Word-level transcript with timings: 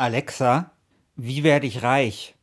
Alexa, 0.00 0.70
wie 1.16 1.42
werde 1.42 1.66
ich 1.66 1.82
reich? 1.82 2.34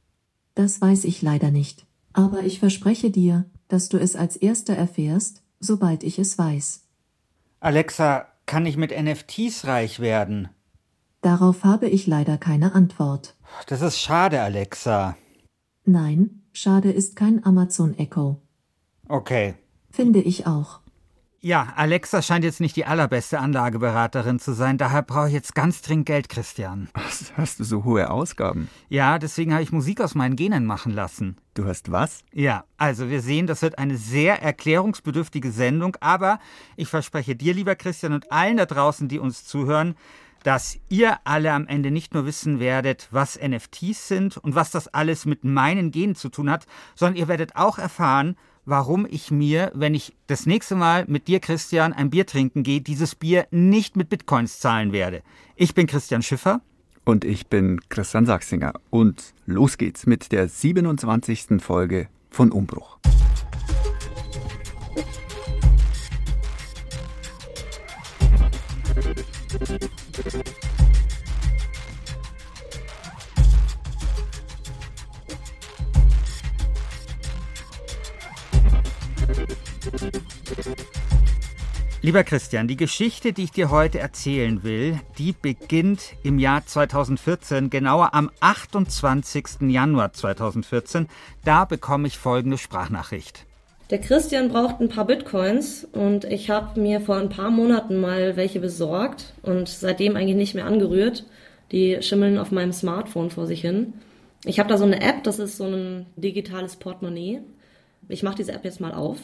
Das 0.53 0.79
weiß 0.79 1.05
ich 1.05 1.23
leider 1.23 1.49
nicht. 1.49 1.87
Aber 2.13 2.43
ich 2.43 2.59
verspreche 2.59 3.09
dir, 3.09 3.45
dass 3.67 3.89
du 3.89 3.97
es 3.97 4.15
als 4.15 4.35
erster 4.35 4.75
erfährst, 4.75 5.41
sobald 5.59 6.03
ich 6.03 6.19
es 6.19 6.37
weiß. 6.37 6.83
Alexa, 7.59 8.27
kann 8.45 8.67
ich 8.67 8.77
mit 8.77 8.91
NFTs 8.91 9.65
reich 9.65 9.99
werden? 9.99 10.49
Darauf 11.21 11.63
habe 11.63 11.89
ich 11.89 12.05
leider 12.05 12.37
keine 12.37 12.75
Antwort. 12.75 13.35
Das 13.65 13.81
ist 13.81 13.99
schade, 13.99 14.39
Alexa. 14.39 15.17
Nein, 15.83 16.43
schade 16.53 16.91
ist 16.91 17.15
kein 17.15 17.43
Amazon 17.43 17.97
Echo. 17.97 18.39
Okay. 19.09 19.55
Finde 19.89 20.21
ich 20.21 20.45
auch. 20.45 20.81
Ja, 21.39 21.73
Alexa 21.75 22.23
scheint 22.23 22.43
jetzt 22.43 22.59
nicht 22.59 22.75
die 22.75 22.85
allerbeste 22.85 23.39
Anlageberaterin 23.39 24.39
zu 24.39 24.53
sein, 24.53 24.79
daher 24.79 25.03
brauche 25.03 25.27
ich 25.27 25.33
jetzt 25.33 25.53
ganz 25.53 25.83
dringend 25.83 26.07
Geld, 26.07 26.29
Christian. 26.29 26.89
Was, 26.93 27.31
hast 27.37 27.59
du 27.59 27.63
so 27.63 27.83
hohe 27.83 28.09
Ausgaben? 28.09 28.69
Ja, 28.89 29.19
deswegen 29.19 29.53
habe 29.53 29.61
ich 29.61 29.71
Musik 29.71 30.01
aus 30.01 30.15
meinen 30.15 30.35
Genen 30.35 30.65
machen 30.65 30.93
lassen. 30.93 31.37
Du 31.53 31.65
hast 31.65 31.91
was? 31.91 32.23
Ja, 32.31 32.65
also 32.77 33.09
wir 33.09 33.21
sehen, 33.21 33.47
das 33.47 33.63
wird 33.63 33.79
eine 33.79 33.97
sehr 33.97 34.41
erklärungsbedürftige 34.43 35.51
Sendung, 35.51 35.97
aber 36.01 36.39
ich 36.75 36.87
verspreche 36.87 37.35
dir, 37.35 37.53
lieber 37.53 37.75
Christian, 37.75 38.13
und 38.13 38.31
allen 38.31 38.57
da 38.57 38.65
draußen, 38.65 39.07
die 39.07 39.17
uns 39.17 39.43
zuhören, 39.43 39.95
dass 40.43 40.77
ihr 40.89 41.17
alle 41.23 41.51
am 41.51 41.67
Ende 41.67 41.91
nicht 41.91 42.13
nur 42.13 42.25
wissen 42.25 42.59
werdet, 42.59 43.07
was 43.11 43.39
NFTs 43.39 44.07
sind 44.07 44.37
und 44.37 44.55
was 44.55 44.71
das 44.71 44.87
alles 44.87 45.25
mit 45.25 45.43
meinen 45.43 45.91
Genen 45.91 46.15
zu 46.15 46.29
tun 46.29 46.49
hat, 46.49 46.67
sondern 46.95 47.17
ihr 47.17 47.27
werdet 47.27 47.55
auch 47.55 47.79
erfahren, 47.79 48.37
warum 48.67 49.07
ich 49.09 49.31
mir, 49.31 49.71
wenn 49.73 49.95
ich 49.95 50.13
das 50.27 50.45
nächste 50.45 50.75
Mal 50.75 51.05
mit 51.07 51.27
dir, 51.27 51.39
Christian, 51.39 51.93
ein 51.93 52.09
Bier 52.09 52.25
trinken 52.25 52.63
gehe, 52.63 52.81
dieses 52.81 53.15
Bier 53.15 53.47
nicht 53.49 53.95
mit 53.95 54.09
Bitcoins 54.09 54.59
zahlen 54.59 54.91
werde. 54.91 55.23
Ich 55.55 55.73
bin 55.73 55.87
Christian 55.87 56.21
Schiffer. 56.21 56.61
Und 57.05 57.23
ich 57.23 57.47
bin 57.47 57.79
Christian 57.89 58.25
Sachsinger. 58.25 58.73
Und 58.89 59.33
los 59.45 59.77
geht's 59.77 60.05
mit 60.05 60.33
der 60.33 60.49
27. 60.49 61.61
Folge 61.61 62.09
von 62.29 62.51
Umbruch. 62.51 62.99
Lieber 82.07 82.23
Christian, 82.23 82.69
die 82.69 82.77
Geschichte, 82.77 83.33
die 83.33 83.43
ich 83.43 83.51
dir 83.51 83.69
heute 83.69 83.99
erzählen 83.99 84.63
will, 84.63 84.97
die 85.17 85.33
beginnt 85.33 86.13
im 86.23 86.39
Jahr 86.39 86.65
2014, 86.65 87.69
genauer 87.69 88.13
am 88.13 88.31
28. 88.39 89.69
Januar 89.69 90.13
2014. 90.13 91.07
Da 91.43 91.65
bekomme 91.65 92.07
ich 92.07 92.17
folgende 92.17 92.57
Sprachnachricht. 92.57 93.45
Der 93.89 93.99
Christian 93.99 94.47
braucht 94.47 94.79
ein 94.79 94.87
paar 94.87 95.03
Bitcoins 95.03 95.83
und 95.83 96.23
ich 96.23 96.49
habe 96.49 96.79
mir 96.79 97.01
vor 97.01 97.17
ein 97.17 97.27
paar 97.27 97.51
Monaten 97.51 97.99
mal 97.99 98.37
welche 98.37 98.61
besorgt 98.61 99.33
und 99.41 99.67
seitdem 99.67 100.15
eigentlich 100.15 100.37
nicht 100.37 100.55
mehr 100.55 100.65
angerührt. 100.65 101.25
Die 101.73 102.01
schimmeln 102.01 102.37
auf 102.37 102.51
meinem 102.51 102.71
Smartphone 102.71 103.31
vor 103.31 103.47
sich 103.47 103.59
hin. 103.59 103.95
Ich 104.45 104.59
habe 104.59 104.69
da 104.69 104.77
so 104.77 104.85
eine 104.85 105.01
App, 105.01 105.25
das 105.25 105.39
ist 105.39 105.57
so 105.57 105.65
ein 105.65 106.05
digitales 106.15 106.77
Portemonnaie. 106.77 107.41
Ich 108.07 108.23
mache 108.23 108.37
diese 108.37 108.53
App 108.53 108.63
jetzt 108.63 108.79
mal 108.79 108.93
auf. 108.93 109.17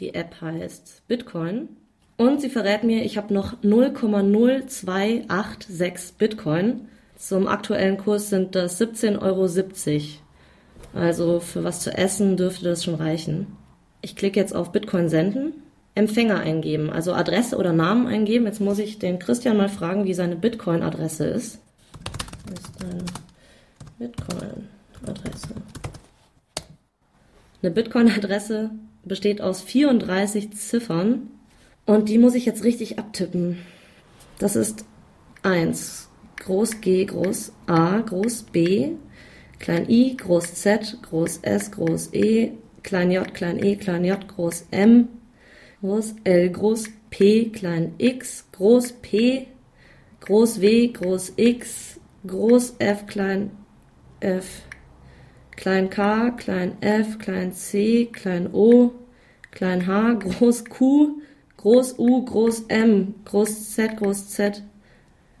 Die 0.00 0.14
App 0.14 0.40
heißt 0.40 1.02
Bitcoin. 1.08 1.68
Und 2.16 2.40
sie 2.40 2.48
verrät 2.50 2.84
mir, 2.84 3.04
ich 3.04 3.16
habe 3.16 3.34
noch 3.34 3.62
0,0286 3.62 6.18
Bitcoin. 6.18 6.88
Zum 7.16 7.46
aktuellen 7.46 7.96
Kurs 7.96 8.28
sind 8.30 8.54
das 8.54 8.80
17,70 8.80 9.20
Euro. 9.20 9.48
Also 10.94 11.40
für 11.40 11.64
was 11.64 11.80
zu 11.80 11.92
essen 11.96 12.36
dürfte 12.36 12.64
das 12.64 12.84
schon 12.84 12.94
reichen. 12.94 13.56
Ich 14.00 14.14
klicke 14.16 14.40
jetzt 14.40 14.54
auf 14.54 14.72
Bitcoin 14.72 15.08
senden, 15.08 15.54
Empfänger 15.94 16.38
eingeben, 16.38 16.90
also 16.90 17.12
Adresse 17.12 17.56
oder 17.56 17.72
Namen 17.72 18.06
eingeben. 18.06 18.46
Jetzt 18.46 18.60
muss 18.60 18.78
ich 18.78 19.00
den 19.00 19.18
Christian 19.18 19.56
mal 19.56 19.68
fragen, 19.68 20.04
wie 20.04 20.14
seine 20.14 20.36
Bitcoin-Adresse 20.36 21.26
ist. 21.26 21.58
Ist 22.52 22.70
deine 22.80 23.02
Bitcoin-Adresse? 23.98 25.48
Eine 27.62 27.72
Bitcoin-Adresse 27.72 28.70
besteht 29.08 29.40
aus 29.40 29.62
34 29.62 30.52
Ziffern. 30.52 31.30
Und 31.86 32.08
die 32.08 32.18
muss 32.18 32.34
ich 32.34 32.44
jetzt 32.44 32.64
richtig 32.64 32.98
abtippen. 32.98 33.58
Das 34.38 34.54
ist 34.54 34.84
1, 35.42 36.08
groß 36.36 36.80
G, 36.80 37.04
groß 37.04 37.52
A, 37.66 38.00
groß 38.00 38.42
B, 38.44 38.92
klein 39.58 39.88
i, 39.88 40.16
groß 40.16 40.54
z, 40.54 40.98
groß 41.02 41.40
s, 41.42 41.70
groß 41.70 42.10
e, 42.12 42.52
klein 42.82 43.10
j, 43.10 43.34
klein 43.34 43.62
e, 43.62 43.76
klein 43.76 44.04
j, 44.04 44.28
groß 44.28 44.66
m, 44.70 45.08
groß 45.80 46.14
L, 46.24 46.50
groß 46.50 46.84
P, 47.10 47.50
klein 47.50 47.94
x, 47.98 48.44
groß 48.52 48.92
P, 49.02 49.48
groß 50.20 50.60
W, 50.60 50.88
groß 50.88 51.32
x, 51.36 52.00
groß 52.26 52.76
F, 52.78 53.06
klein 53.06 53.50
f, 54.20 54.62
klein 55.58 55.90
k, 55.90 56.30
klein 56.36 56.76
f, 56.80 57.18
klein 57.18 57.52
c, 57.52 58.08
klein 58.12 58.48
o, 58.52 58.92
klein 59.50 59.88
h, 59.88 60.14
groß 60.20 60.64
q, 60.66 61.20
groß 61.56 61.98
u, 61.98 62.24
groß 62.24 62.66
m, 62.68 63.14
groß 63.24 63.74
z, 63.74 63.96
groß 63.96 64.28
z, 64.28 64.62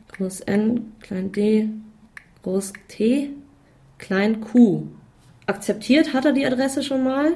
groß 0.08 0.40
n, 0.40 0.92
klein 1.00 1.30
d, 1.30 1.68
groß 2.42 2.72
t, 2.88 3.30
klein 3.98 4.40
q. 4.40 4.88
Akzeptiert 5.46 6.12
hat 6.12 6.24
er 6.24 6.32
die 6.32 6.46
Adresse 6.46 6.82
schon 6.82 7.04
mal. 7.04 7.34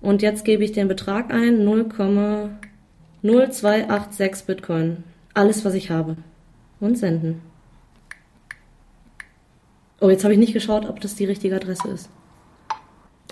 Und 0.00 0.22
jetzt 0.22 0.44
gebe 0.44 0.62
ich 0.62 0.70
den 0.70 0.86
Betrag 0.86 1.32
ein, 1.32 1.66
0,0286 1.66 4.46
Bitcoin. 4.46 5.02
Alles, 5.34 5.64
was 5.64 5.74
ich 5.74 5.90
habe. 5.90 6.16
Und 6.78 6.96
senden. 6.96 7.42
Oh, 10.04 10.10
jetzt 10.10 10.22
habe 10.22 10.34
ich 10.34 10.38
nicht 10.38 10.52
geschaut, 10.52 10.86
ob 10.86 11.00
das 11.00 11.14
die 11.14 11.24
richtige 11.24 11.56
Adresse 11.56 11.88
ist. 11.88 12.10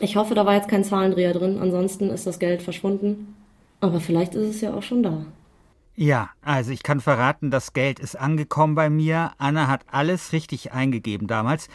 Ich 0.00 0.16
hoffe, 0.16 0.34
da 0.34 0.46
war 0.46 0.54
jetzt 0.54 0.70
kein 0.70 0.84
Zahlendreher 0.84 1.34
drin, 1.34 1.58
ansonsten 1.60 2.08
ist 2.08 2.26
das 2.26 2.38
Geld 2.38 2.62
verschwunden. 2.62 3.36
Aber 3.80 4.00
vielleicht 4.00 4.34
ist 4.34 4.54
es 4.54 4.62
ja 4.62 4.72
auch 4.72 4.82
schon 4.82 5.02
da. 5.02 5.26
Ja, 5.96 6.30
also 6.40 6.70
ich 6.70 6.82
kann 6.82 7.00
verraten, 7.00 7.50
das 7.50 7.74
Geld 7.74 8.00
ist 8.00 8.18
angekommen 8.18 8.74
bei 8.74 8.88
mir. 8.88 9.32
Anna 9.36 9.68
hat 9.68 9.82
alles 9.92 10.32
richtig 10.32 10.72
eingegeben 10.72 11.26
damals. 11.26 11.68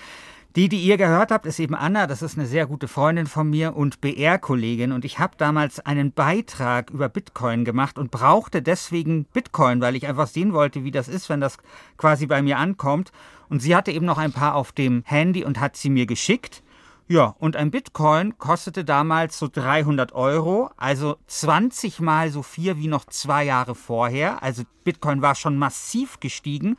Die, 0.58 0.70
die 0.70 0.80
ihr 0.80 0.98
gehört 0.98 1.30
habt, 1.30 1.46
ist 1.46 1.60
eben 1.60 1.76
Anna. 1.76 2.08
Das 2.08 2.24
ist 2.24 2.36
eine 2.36 2.48
sehr 2.48 2.66
gute 2.66 2.88
Freundin 2.88 3.28
von 3.28 3.48
mir 3.48 3.76
und 3.76 4.02
BR-Kollegin. 4.02 4.92
Und 4.92 5.06
ich 5.06 5.20
habe 5.20 5.36
damals 5.38 5.80
einen 5.80 6.12
Beitrag 6.12 6.90
über 6.90 7.10
Bitcoin 7.10 7.64
gemacht 7.64 8.00
und 8.00 8.10
brauchte 8.10 8.64
deswegen 8.64 9.26
Bitcoin, 9.26 9.82
weil 9.82 9.96
ich 9.96 10.08
einfach 10.08 10.26
sehen 10.26 10.54
wollte, 10.54 10.84
wie 10.84 10.90
das 10.90 11.10
ist, 11.10 11.30
wenn 11.30 11.42
das 11.42 11.60
quasi 11.98 12.26
bei 12.26 12.42
mir 12.42 12.58
ankommt. 12.58 13.12
Und 13.50 13.62
sie 13.62 13.76
hatte 13.76 13.92
eben 13.92 14.08
noch 14.08 14.18
ein 14.18 14.32
paar 14.32 14.56
auf 14.56 14.72
dem 14.72 15.04
Handy 15.06 15.44
und 15.46 15.60
hat 15.60 15.78
sie 15.78 15.92
mir 15.92 16.08
geschickt. 16.08 16.64
Ja, 17.08 17.36
und 17.38 17.56
ein 17.56 17.70
Bitcoin 17.70 18.40
kostete 18.40 18.84
damals 18.84 19.38
so 19.38 19.48
300 19.48 20.12
Euro, 20.14 20.72
also 20.76 21.18
20 21.28 22.00
mal 22.00 22.32
so 22.32 22.42
viel 22.42 22.78
wie 22.80 22.88
noch 22.88 23.06
zwei 23.06 23.44
Jahre 23.44 23.76
vorher. 23.76 24.42
Also 24.42 24.64
Bitcoin 24.84 25.22
war 25.22 25.36
schon 25.36 25.56
massiv 25.56 26.20
gestiegen. 26.20 26.78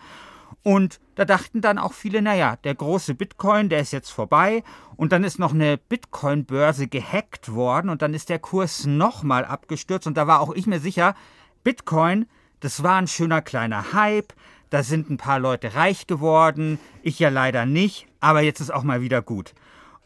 Und 0.63 1.01
da 1.15 1.25
dachten 1.25 1.61
dann 1.61 1.79
auch 1.79 1.93
viele, 1.93 2.21
naja, 2.21 2.57
der 2.65 2.75
große 2.75 3.15
Bitcoin, 3.15 3.69
der 3.69 3.81
ist 3.81 3.93
jetzt 3.93 4.11
vorbei. 4.11 4.63
Und 4.97 5.13
dann 5.13 5.25
ist 5.25 5.39
noch 5.39 5.55
eine 5.55 5.79
Bitcoin-Börse 5.79 6.89
gehackt 6.89 7.55
worden 7.55 7.89
und 7.89 8.03
dann 8.03 8.15
ist 8.15 8.29
der 8.29 8.39
Kurs 8.39 8.85
nochmal 8.85 9.45
abgestürzt. 9.45 10.07
Und 10.07 10.17
da 10.17 10.27
war 10.27 10.41
auch 10.41 10.55
ich 10.55 10.67
mir 10.67 10.81
sicher, 10.81 11.15
Bitcoin, 11.65 12.27
das 12.61 12.83
war 12.83 12.97
ein 12.97 13.07
schöner 13.07 13.41
kleiner 13.41 13.93
Hype. 13.93 14.33
Da 14.71 14.83
sind 14.83 15.09
ein 15.11 15.17
paar 15.17 15.39
Leute 15.39 15.75
reich 15.75 16.07
geworden. 16.07 16.79
Ich 17.03 17.19
ja 17.19 17.31
leider 17.31 17.65
nicht. 17.65 18.07
Aber 18.21 18.43
jetzt 18.43 18.61
ist 18.61 18.71
auch 18.71 18.83
mal 18.83 19.01
wieder 19.01 19.23
gut. 19.23 19.55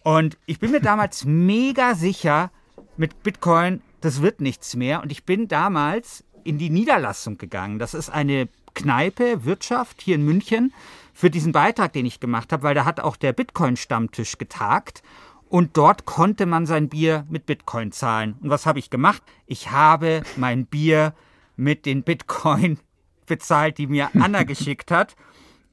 Und 0.04 0.38
ich 0.46 0.60
bin 0.60 0.70
mir 0.70 0.80
damals 0.82 1.24
mega 1.24 1.94
sicher, 1.94 2.50
mit 2.96 3.22
Bitcoin, 3.22 3.82
das 4.00 4.22
wird 4.22 4.40
nichts 4.40 4.76
mehr. 4.76 5.02
Und 5.02 5.10
ich 5.12 5.24
bin 5.24 5.48
damals 5.48 6.24
in 6.44 6.58
die 6.58 6.70
Niederlassung 6.70 7.38
gegangen. 7.38 7.78
Das 7.78 7.94
ist 7.94 8.10
eine 8.10 8.48
Kneipe, 8.74 9.44
Wirtschaft 9.44 10.00
hier 10.02 10.14
in 10.14 10.24
München 10.24 10.72
für 11.12 11.30
diesen 11.30 11.52
Beitrag, 11.52 11.92
den 11.92 12.06
ich 12.06 12.20
gemacht 12.20 12.52
habe, 12.52 12.62
weil 12.62 12.74
da 12.74 12.84
hat 12.84 13.00
auch 13.00 13.16
der 13.16 13.32
Bitcoin-Stammtisch 13.32 14.38
getagt 14.38 15.02
und 15.48 15.76
dort 15.76 16.06
konnte 16.06 16.46
man 16.46 16.64
sein 16.64 16.88
Bier 16.88 17.26
mit 17.28 17.44
Bitcoin 17.44 17.92
zahlen. 17.92 18.36
Und 18.40 18.48
was 18.48 18.64
habe 18.64 18.78
ich 18.78 18.88
gemacht? 18.88 19.22
Ich 19.46 19.70
habe 19.70 20.22
mein 20.36 20.64
Bier 20.64 21.12
mit 21.56 21.84
den 21.84 22.02
Bitcoin 22.02 22.78
bezahlt, 23.26 23.76
die 23.76 23.86
mir 23.86 24.08
Anna 24.18 24.42
geschickt 24.44 24.90
hat. 24.90 25.14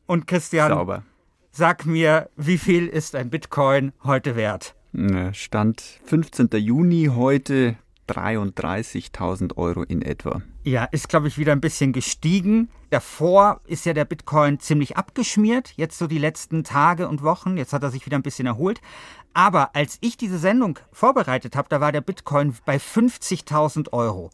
Und 0.06 0.28
Christian, 0.28 0.70
Sauber. 0.72 1.04
sag 1.52 1.86
mir, 1.86 2.30
wie 2.36 2.58
viel 2.58 2.88
ist 2.88 3.16
ein 3.16 3.30
Bitcoin 3.30 3.94
heute 4.04 4.36
wert? 4.36 4.76
Stand 5.34 5.82
15. 6.04 6.50
Juni 6.56 7.12
heute 7.16 7.78
33.000 8.10 9.56
Euro 9.56 9.84
in 9.84 10.02
etwa. 10.02 10.42
Ja, 10.70 10.84
ist, 10.84 11.10
glaube 11.10 11.28
ich, 11.28 11.40
wieder 11.40 11.52
ein 11.52 11.62
bisschen 11.62 11.94
gestiegen. 11.94 12.70
Davor 12.92 13.60
ist 13.66 13.88
ja 13.88 13.94
der 13.94 14.06
Bitcoin 14.06 14.60
ziemlich 14.60 14.98
abgeschmiert, 14.98 15.74
jetzt 15.78 15.98
so 15.98 16.06
die 16.06 16.20
letzten 16.20 16.64
Tage 16.64 17.08
und 17.08 17.24
Wochen. 17.24 17.58
Jetzt 17.58 17.74
hat 17.74 17.82
er 17.82 17.90
sich 17.90 18.06
wieder 18.06 18.20
ein 18.20 18.22
bisschen 18.22 18.46
erholt. 18.46 18.80
Aber 19.34 19.76
als 19.76 19.98
ich 20.02 20.16
diese 20.16 20.38
Sendung 20.38 20.78
vorbereitet 20.92 21.56
habe, 21.56 21.70
da 21.70 21.82
war 21.82 21.92
der 21.92 22.02
Bitcoin 22.02 22.56
bei 22.66 22.78
50.000 22.78 23.94
Euro. 23.94 24.30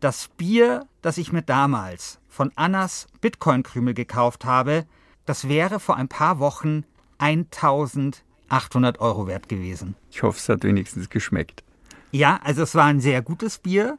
Das 0.00 0.28
Bier, 0.36 0.86
das 1.00 1.16
ich 1.16 1.32
mir 1.32 1.40
damals 1.40 2.20
von 2.28 2.52
Annas 2.56 3.06
Bitcoin-Krümel 3.22 3.94
gekauft 3.94 4.44
habe, 4.44 4.84
das 5.24 5.48
wäre 5.48 5.80
vor 5.80 5.96
ein 5.96 6.08
paar 6.08 6.40
Wochen 6.40 6.84
1800 7.16 9.00
Euro 9.00 9.26
wert 9.26 9.48
gewesen. 9.48 9.96
Ich 10.10 10.22
hoffe, 10.22 10.36
es 10.36 10.48
hat 10.50 10.62
wenigstens 10.62 11.08
geschmeckt. 11.08 11.64
Ja, 12.12 12.38
also 12.44 12.64
es 12.64 12.74
war 12.74 12.84
ein 12.84 13.00
sehr 13.00 13.22
gutes 13.22 13.56
Bier, 13.58 13.98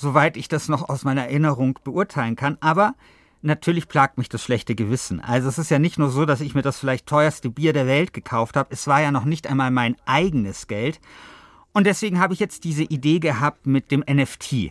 soweit 0.00 0.36
ich 0.36 0.48
das 0.48 0.68
noch 0.68 0.88
aus 0.88 1.04
meiner 1.04 1.22
Erinnerung 1.22 1.78
beurteilen 1.84 2.36
kann. 2.36 2.56
Aber 2.60 2.94
natürlich 3.42 3.88
plagt 3.88 4.18
mich 4.18 4.28
das 4.28 4.42
schlechte 4.42 4.74
Gewissen. 4.74 5.20
Also 5.20 5.48
es 5.48 5.58
ist 5.58 5.70
ja 5.70 5.78
nicht 5.78 5.98
nur 5.98 6.10
so, 6.10 6.24
dass 6.24 6.40
ich 6.40 6.54
mir 6.54 6.62
das 6.62 6.78
vielleicht 6.78 7.06
teuerste 7.06 7.50
Bier 7.50 7.72
der 7.72 7.86
Welt 7.86 8.12
gekauft 8.12 8.56
habe. 8.56 8.70
Es 8.72 8.86
war 8.86 9.00
ja 9.00 9.12
noch 9.12 9.24
nicht 9.24 9.46
einmal 9.46 9.70
mein 9.70 9.96
eigenes 10.06 10.66
Geld. 10.66 11.00
Und 11.72 11.86
deswegen 11.86 12.18
habe 12.18 12.34
ich 12.34 12.40
jetzt 12.40 12.64
diese 12.64 12.82
Idee 12.82 13.20
gehabt 13.20 13.66
mit 13.66 13.90
dem 13.90 14.00
NFT. 14.00 14.70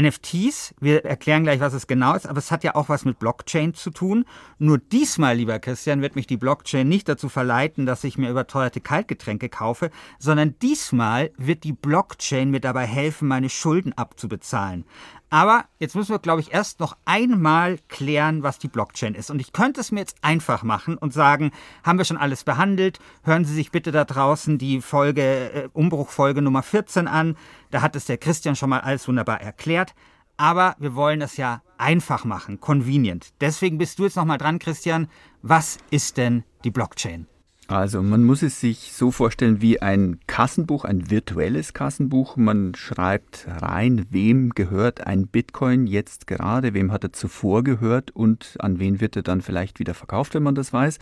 NFTs, 0.00 0.74
wir 0.80 1.04
erklären 1.04 1.42
gleich, 1.42 1.60
was 1.60 1.72
es 1.72 1.86
genau 1.86 2.14
ist, 2.14 2.26
aber 2.26 2.38
es 2.38 2.50
hat 2.50 2.62
ja 2.62 2.74
auch 2.74 2.88
was 2.88 3.04
mit 3.04 3.18
Blockchain 3.18 3.74
zu 3.74 3.90
tun. 3.90 4.24
Nur 4.58 4.78
diesmal, 4.78 5.36
lieber 5.36 5.58
Christian, 5.58 6.02
wird 6.02 6.14
mich 6.14 6.26
die 6.26 6.36
Blockchain 6.36 6.88
nicht 6.88 7.08
dazu 7.08 7.28
verleiten, 7.28 7.86
dass 7.86 8.04
ich 8.04 8.18
mir 8.18 8.30
überteuerte 8.30 8.80
Kaltgetränke 8.80 9.48
kaufe, 9.48 9.90
sondern 10.18 10.54
diesmal 10.60 11.30
wird 11.36 11.64
die 11.64 11.72
Blockchain 11.72 12.50
mir 12.50 12.60
dabei 12.60 12.86
helfen, 12.86 13.28
meine 13.28 13.48
Schulden 13.48 13.92
abzubezahlen. 13.92 14.84
Aber 15.30 15.66
jetzt 15.78 15.94
müssen 15.94 16.12
wir, 16.12 16.18
glaube 16.18 16.40
ich, 16.40 16.52
erst 16.52 16.80
noch 16.80 16.96
einmal 17.04 17.78
klären, 17.88 18.42
was 18.42 18.58
die 18.58 18.68
Blockchain 18.68 19.14
ist. 19.14 19.30
Und 19.30 19.40
ich 19.40 19.52
könnte 19.52 19.80
es 19.80 19.92
mir 19.92 20.00
jetzt 20.00 20.16
einfach 20.22 20.62
machen 20.62 20.96
und 20.96 21.12
sagen, 21.12 21.52
haben 21.84 21.98
wir 21.98 22.04
schon 22.04 22.16
alles 22.16 22.44
behandelt? 22.44 22.98
Hören 23.24 23.44
Sie 23.44 23.54
sich 23.54 23.70
bitte 23.70 23.92
da 23.92 24.04
draußen 24.04 24.56
die 24.56 24.80
Folge, 24.80 25.22
äh, 25.22 25.68
Umbruchfolge 25.72 26.40
Nummer 26.40 26.62
14 26.62 27.08
an. 27.08 27.36
Da 27.70 27.82
hat 27.82 27.94
es 27.94 28.06
der 28.06 28.18
Christian 28.18 28.56
schon 28.56 28.70
mal 28.70 28.80
alles 28.80 29.06
wunderbar 29.06 29.40
erklärt. 29.40 29.94
Aber 30.38 30.76
wir 30.78 30.94
wollen 30.94 31.20
es 31.20 31.36
ja 31.36 31.62
einfach 31.76 32.24
machen, 32.24 32.60
convenient. 32.60 33.34
Deswegen 33.40 33.76
bist 33.76 33.98
du 33.98 34.04
jetzt 34.04 34.16
nochmal 34.16 34.38
dran, 34.38 34.58
Christian. 34.58 35.08
Was 35.42 35.78
ist 35.90 36.16
denn 36.16 36.44
die 36.64 36.70
Blockchain? 36.70 37.26
Also 37.70 38.02
man 38.02 38.24
muss 38.24 38.42
es 38.42 38.60
sich 38.60 38.94
so 38.94 39.10
vorstellen 39.10 39.60
wie 39.60 39.82
ein 39.82 40.20
Kassenbuch, 40.26 40.86
ein 40.86 41.10
virtuelles 41.10 41.74
Kassenbuch. 41.74 42.38
Man 42.38 42.74
schreibt 42.74 43.46
rein, 43.46 44.06
wem 44.08 44.54
gehört 44.54 45.06
ein 45.06 45.26
Bitcoin 45.26 45.86
jetzt 45.86 46.26
gerade, 46.26 46.72
wem 46.72 46.90
hat 46.90 47.04
er 47.04 47.12
zuvor 47.12 47.62
gehört 47.62 48.10
und 48.10 48.56
an 48.58 48.78
wen 48.78 49.02
wird 49.02 49.16
er 49.16 49.22
dann 49.22 49.42
vielleicht 49.42 49.80
wieder 49.80 49.92
verkauft, 49.92 50.32
wenn 50.34 50.44
man 50.44 50.54
das 50.54 50.72
weiß. 50.72 50.98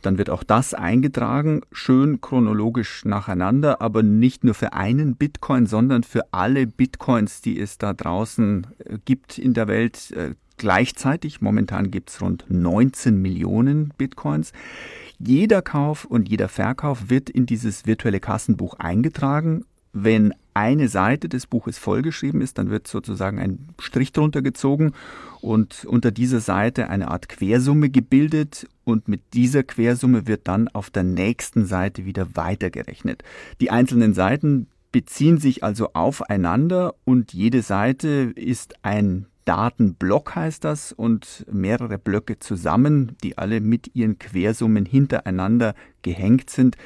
Dann 0.00 0.16
wird 0.16 0.30
auch 0.30 0.42
das 0.42 0.72
eingetragen, 0.72 1.60
schön 1.70 2.22
chronologisch 2.22 3.04
nacheinander, 3.04 3.82
aber 3.82 4.02
nicht 4.02 4.42
nur 4.42 4.54
für 4.54 4.72
einen 4.72 5.16
Bitcoin, 5.16 5.66
sondern 5.66 6.02
für 6.02 6.32
alle 6.32 6.66
Bitcoins, 6.66 7.42
die 7.42 7.60
es 7.60 7.76
da 7.76 7.92
draußen 7.92 8.66
äh, 8.86 8.96
gibt 9.04 9.36
in 9.36 9.52
der 9.52 9.68
Welt 9.68 10.12
äh, 10.12 10.30
gleichzeitig. 10.60 11.40
Momentan 11.40 11.90
gibt 11.90 12.10
es 12.10 12.20
rund 12.20 12.44
19 12.48 13.20
Millionen 13.20 13.94
Bitcoins. 13.96 14.52
Jeder 15.18 15.62
Kauf 15.62 16.04
und 16.04 16.28
jeder 16.28 16.48
Verkauf 16.48 17.08
wird 17.08 17.30
in 17.30 17.46
dieses 17.46 17.86
virtuelle 17.86 18.20
Kassenbuch 18.20 18.74
eingetragen. 18.74 19.64
Wenn 19.94 20.34
eine 20.52 20.88
Seite 20.88 21.30
des 21.30 21.46
Buches 21.46 21.78
vollgeschrieben 21.78 22.42
ist, 22.42 22.58
dann 22.58 22.68
wird 22.68 22.86
sozusagen 22.86 23.38
ein 23.38 23.68
Strich 23.78 24.12
drunter 24.12 24.42
gezogen 24.42 24.92
und 25.40 25.86
unter 25.86 26.10
dieser 26.10 26.40
Seite 26.40 26.90
eine 26.90 27.08
Art 27.08 27.30
Quersumme 27.30 27.88
gebildet 27.88 28.68
und 28.84 29.08
mit 29.08 29.22
dieser 29.32 29.62
Quersumme 29.62 30.26
wird 30.26 30.46
dann 30.46 30.68
auf 30.68 30.90
der 30.90 31.04
nächsten 31.04 31.64
Seite 31.64 32.04
wieder 32.04 32.36
weitergerechnet. 32.36 33.24
Die 33.62 33.70
einzelnen 33.70 34.12
Seiten 34.12 34.66
beziehen 34.92 35.38
sich 35.38 35.64
also 35.64 35.94
aufeinander 35.94 36.94
und 37.04 37.32
jede 37.32 37.62
Seite 37.62 38.32
ist 38.36 38.74
ein 38.82 39.26
Datenblock 39.50 40.36
heißt 40.36 40.62
das 40.62 40.92
und 40.92 41.44
mehrere 41.50 41.98
Blöcke 41.98 42.38
zusammen, 42.38 43.16
die 43.24 43.36
alle 43.36 43.60
mit 43.60 43.96
ihren 43.96 44.16
Quersummen 44.16 44.86
hintereinander 44.86 45.74
gehängt 46.02 46.50
sind. 46.50 46.76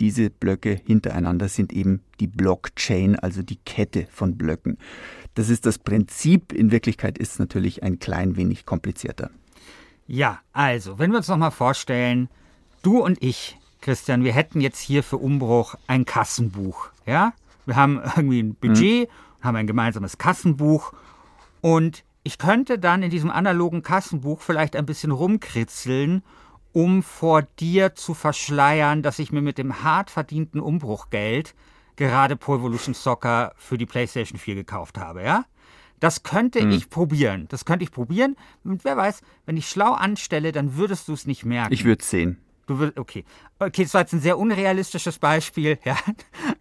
Diese 0.00 0.30
Blöcke 0.30 0.80
hintereinander 0.86 1.48
sind 1.48 1.70
eben 1.70 2.00
die 2.20 2.26
Blockchain, 2.26 3.18
also 3.18 3.42
die 3.42 3.58
Kette 3.66 4.06
von 4.10 4.38
Blöcken. 4.38 4.78
Das 5.34 5.50
ist 5.50 5.66
das 5.66 5.78
Prinzip. 5.78 6.54
In 6.54 6.70
Wirklichkeit 6.70 7.18
ist 7.18 7.32
es 7.32 7.38
natürlich 7.38 7.82
ein 7.82 7.98
klein 7.98 8.36
wenig 8.36 8.64
komplizierter. 8.64 9.28
Ja, 10.06 10.40
also, 10.54 10.98
wenn 10.98 11.10
wir 11.10 11.18
uns 11.18 11.28
nochmal 11.28 11.50
vorstellen, 11.50 12.30
du 12.80 13.00
und 13.04 13.22
ich, 13.22 13.58
Christian, 13.82 14.24
wir 14.24 14.32
hätten 14.32 14.62
jetzt 14.62 14.80
hier 14.80 15.02
für 15.02 15.18
Umbruch 15.18 15.74
ein 15.88 16.06
Kassenbuch. 16.06 16.88
Ja? 17.04 17.34
Wir 17.66 17.76
haben 17.76 18.00
irgendwie 18.16 18.42
ein 18.42 18.54
Budget, 18.54 19.10
mhm. 19.10 19.44
haben 19.44 19.56
ein 19.56 19.66
gemeinsames 19.66 20.16
Kassenbuch 20.16 20.94
und 21.60 22.02
ich 22.24 22.38
könnte 22.38 22.78
dann 22.78 23.02
in 23.02 23.10
diesem 23.10 23.30
analogen 23.30 23.82
Kassenbuch 23.82 24.40
vielleicht 24.40 24.74
ein 24.74 24.86
bisschen 24.86 25.12
rumkritzeln, 25.12 26.24
um 26.72 27.02
vor 27.02 27.42
dir 27.42 27.94
zu 27.94 28.14
verschleiern, 28.14 29.02
dass 29.02 29.18
ich 29.18 29.30
mir 29.30 29.42
mit 29.42 29.58
dem 29.58 29.84
hart 29.84 30.10
verdienten 30.10 30.58
Umbruchgeld 30.58 31.54
gerade 31.96 32.36
Pro 32.36 32.56
Evolution 32.56 32.94
Soccer 32.94 33.52
für 33.56 33.78
die 33.78 33.86
PlayStation 33.86 34.38
4 34.38 34.56
gekauft 34.56 34.98
habe, 34.98 35.22
ja? 35.22 35.44
Das 36.00 36.22
könnte 36.22 36.60
hm. 36.60 36.70
ich 36.70 36.90
probieren. 36.90 37.46
Das 37.48 37.64
könnte 37.64 37.84
ich 37.84 37.92
probieren. 37.92 38.36
Und 38.64 38.84
wer 38.84 38.96
weiß, 38.96 39.20
wenn 39.46 39.56
ich 39.56 39.68
schlau 39.68 39.92
anstelle, 39.92 40.50
dann 40.50 40.76
würdest 40.76 41.08
du 41.08 41.12
es 41.12 41.26
nicht 41.26 41.44
merken. 41.44 41.72
Ich 41.72 41.84
würde 41.84 42.02
es 42.02 42.10
sehen. 42.10 42.40
Du 42.66 42.78
würdest, 42.78 42.98
okay. 42.98 43.24
Okay, 43.58 43.84
das 43.84 43.94
war 43.94 44.00
jetzt 44.02 44.12
ein 44.12 44.20
sehr 44.20 44.38
unrealistisches 44.38 45.18
Beispiel, 45.18 45.78
ja. 45.84 45.96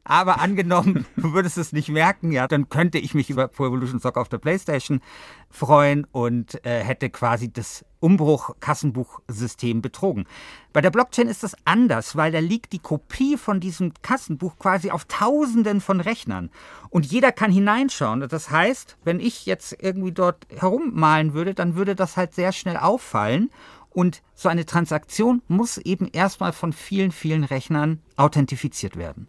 Aber 0.04 0.40
angenommen, 0.40 1.06
du 1.16 1.34
würdest 1.34 1.58
es 1.58 1.72
nicht 1.72 1.90
merken, 1.90 2.32
ja, 2.32 2.48
dann 2.48 2.70
könnte 2.70 2.98
ich 2.98 3.14
mich 3.14 3.30
über 3.30 3.48
Pro 3.48 3.68
Evolution 3.68 4.00
Soccer 4.00 4.22
auf 4.22 4.30
der 4.30 4.38
Playstation 4.38 5.02
freuen 5.50 6.06
und 6.12 6.66
äh, 6.66 6.84
hätte 6.84 7.10
quasi 7.10 7.52
das 7.52 7.86
Umbruch-Kassenbuchsystem 8.00 9.82
betrogen. 9.82 10.26
Bei 10.74 10.82
der 10.82 10.92
Blockchain 10.92 11.28
ist 11.28 11.44
das 11.44 11.56
anders, 11.64 12.16
weil 12.16 12.32
da 12.32 12.40
liegt 12.40 12.74
die 12.74 12.80
Kopie 12.80 13.38
von 13.38 13.60
diesem 13.60 13.94
Kassenbuch 14.02 14.58
quasi 14.58 14.92
auf 14.92 15.06
Tausenden 15.06 15.80
von 15.80 16.02
Rechnern. 16.02 16.50
Und 16.90 17.06
jeder 17.06 17.32
kann 17.32 17.52
hineinschauen. 17.52 18.28
Das 18.28 18.52
heißt, 18.52 18.98
wenn 19.04 19.20
ich 19.20 19.46
jetzt 19.46 19.78
irgendwie 19.80 20.12
dort 20.12 20.48
herummalen 20.50 21.34
würde, 21.34 21.54
dann 21.54 21.76
würde 21.76 21.96
das 21.96 22.18
halt 22.18 22.34
sehr 22.34 22.52
schnell 22.52 22.78
auffallen. 22.78 23.50
Und 23.94 24.22
so 24.34 24.50
eine 24.50 24.66
Transaktion 24.66 25.42
muss 25.48 25.78
eben 25.78 26.08
erstmal 26.12 26.52
von 26.52 26.74
vielen, 26.74 27.12
vielen 27.12 27.44
Rechnern 27.44 28.00
authentifiziert 28.18 28.98
werden. 28.98 29.28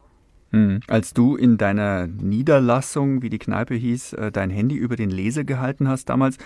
Hm. 0.55 0.81
Als 0.87 1.13
du 1.13 1.37
in 1.37 1.59
deiner 1.59 2.07
Niederlassung, 2.07 3.23
wie 3.23 3.29
die 3.29 3.41
Kneipe 3.41 3.75
hieß, 3.75 4.13
äh, 4.13 4.33
dein 4.33 4.51
Handy 4.51 4.77
über 4.77 4.95
den 4.95 5.11
Leser 5.11 5.43
gehalten 5.43 5.89
hast 5.89 6.09
damals 6.09 6.39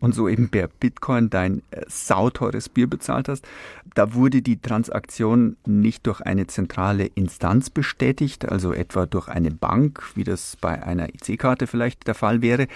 und 0.00 0.14
so 0.14 0.28
eben 0.28 0.48
per 0.48 0.68
Bitcoin 0.68 1.30
dein 1.30 1.62
äh, 1.70 1.82
sauteures 1.88 2.68
Bier 2.68 2.86
bezahlt 2.86 3.28
hast, 3.28 3.46
da 3.94 4.14
wurde 4.14 4.42
die 4.42 4.60
Transaktion 4.60 5.56
nicht 5.66 6.06
durch 6.06 6.20
eine 6.20 6.46
zentrale 6.46 7.06
Instanz 7.06 7.70
bestätigt, 7.70 8.48
also 8.48 8.72
etwa 8.72 9.06
durch 9.06 9.28
eine 9.28 9.50
Bank, 9.50 10.02
wie 10.14 10.24
das 10.24 10.56
bei 10.60 10.82
einer 10.82 11.08
IC-Karte 11.08 11.66
vielleicht 11.66 12.06
der 12.06 12.14
Fall 12.14 12.42
wäre. 12.42 12.68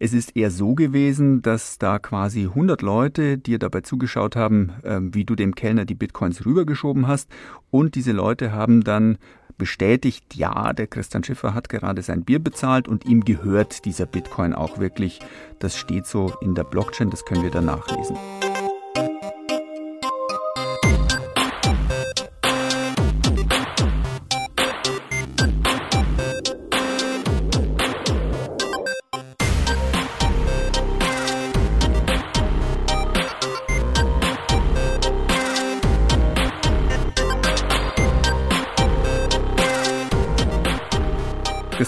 Es 0.00 0.12
ist 0.12 0.36
eher 0.36 0.50
so 0.50 0.74
gewesen, 0.74 1.42
dass 1.42 1.78
da 1.78 1.98
quasi 1.98 2.42
100 2.42 2.82
Leute 2.82 3.38
dir 3.38 3.58
dabei 3.58 3.82
zugeschaut 3.82 4.34
haben, 4.34 4.72
äh, 4.82 4.98
wie 5.00 5.24
du 5.24 5.34
dem 5.36 5.54
Kellner 5.54 5.84
die 5.84 5.94
Bitcoins 5.94 6.44
rübergeschoben 6.44 7.06
hast 7.06 7.30
und 7.70 7.94
diese 7.94 8.12
Leute 8.12 8.52
haben 8.52 8.82
dann 8.82 9.18
bestätigt, 9.58 10.34
ja, 10.34 10.72
der 10.72 10.86
Christian 10.86 11.24
Schiffer 11.24 11.54
hat 11.54 11.68
gerade 11.68 12.02
sein 12.02 12.24
Bier 12.24 12.38
bezahlt 12.38 12.88
und 12.88 13.04
ihm 13.06 13.24
gehört 13.24 13.84
dieser 13.84 14.06
Bitcoin 14.06 14.54
auch 14.54 14.78
wirklich. 14.78 15.20
Das 15.58 15.76
steht 15.76 16.06
so 16.06 16.32
in 16.40 16.54
der 16.54 16.64
Blockchain, 16.64 17.10
das 17.10 17.24
können 17.24 17.42
wir 17.42 17.50
dann 17.50 17.66
nachlesen. 17.66 18.16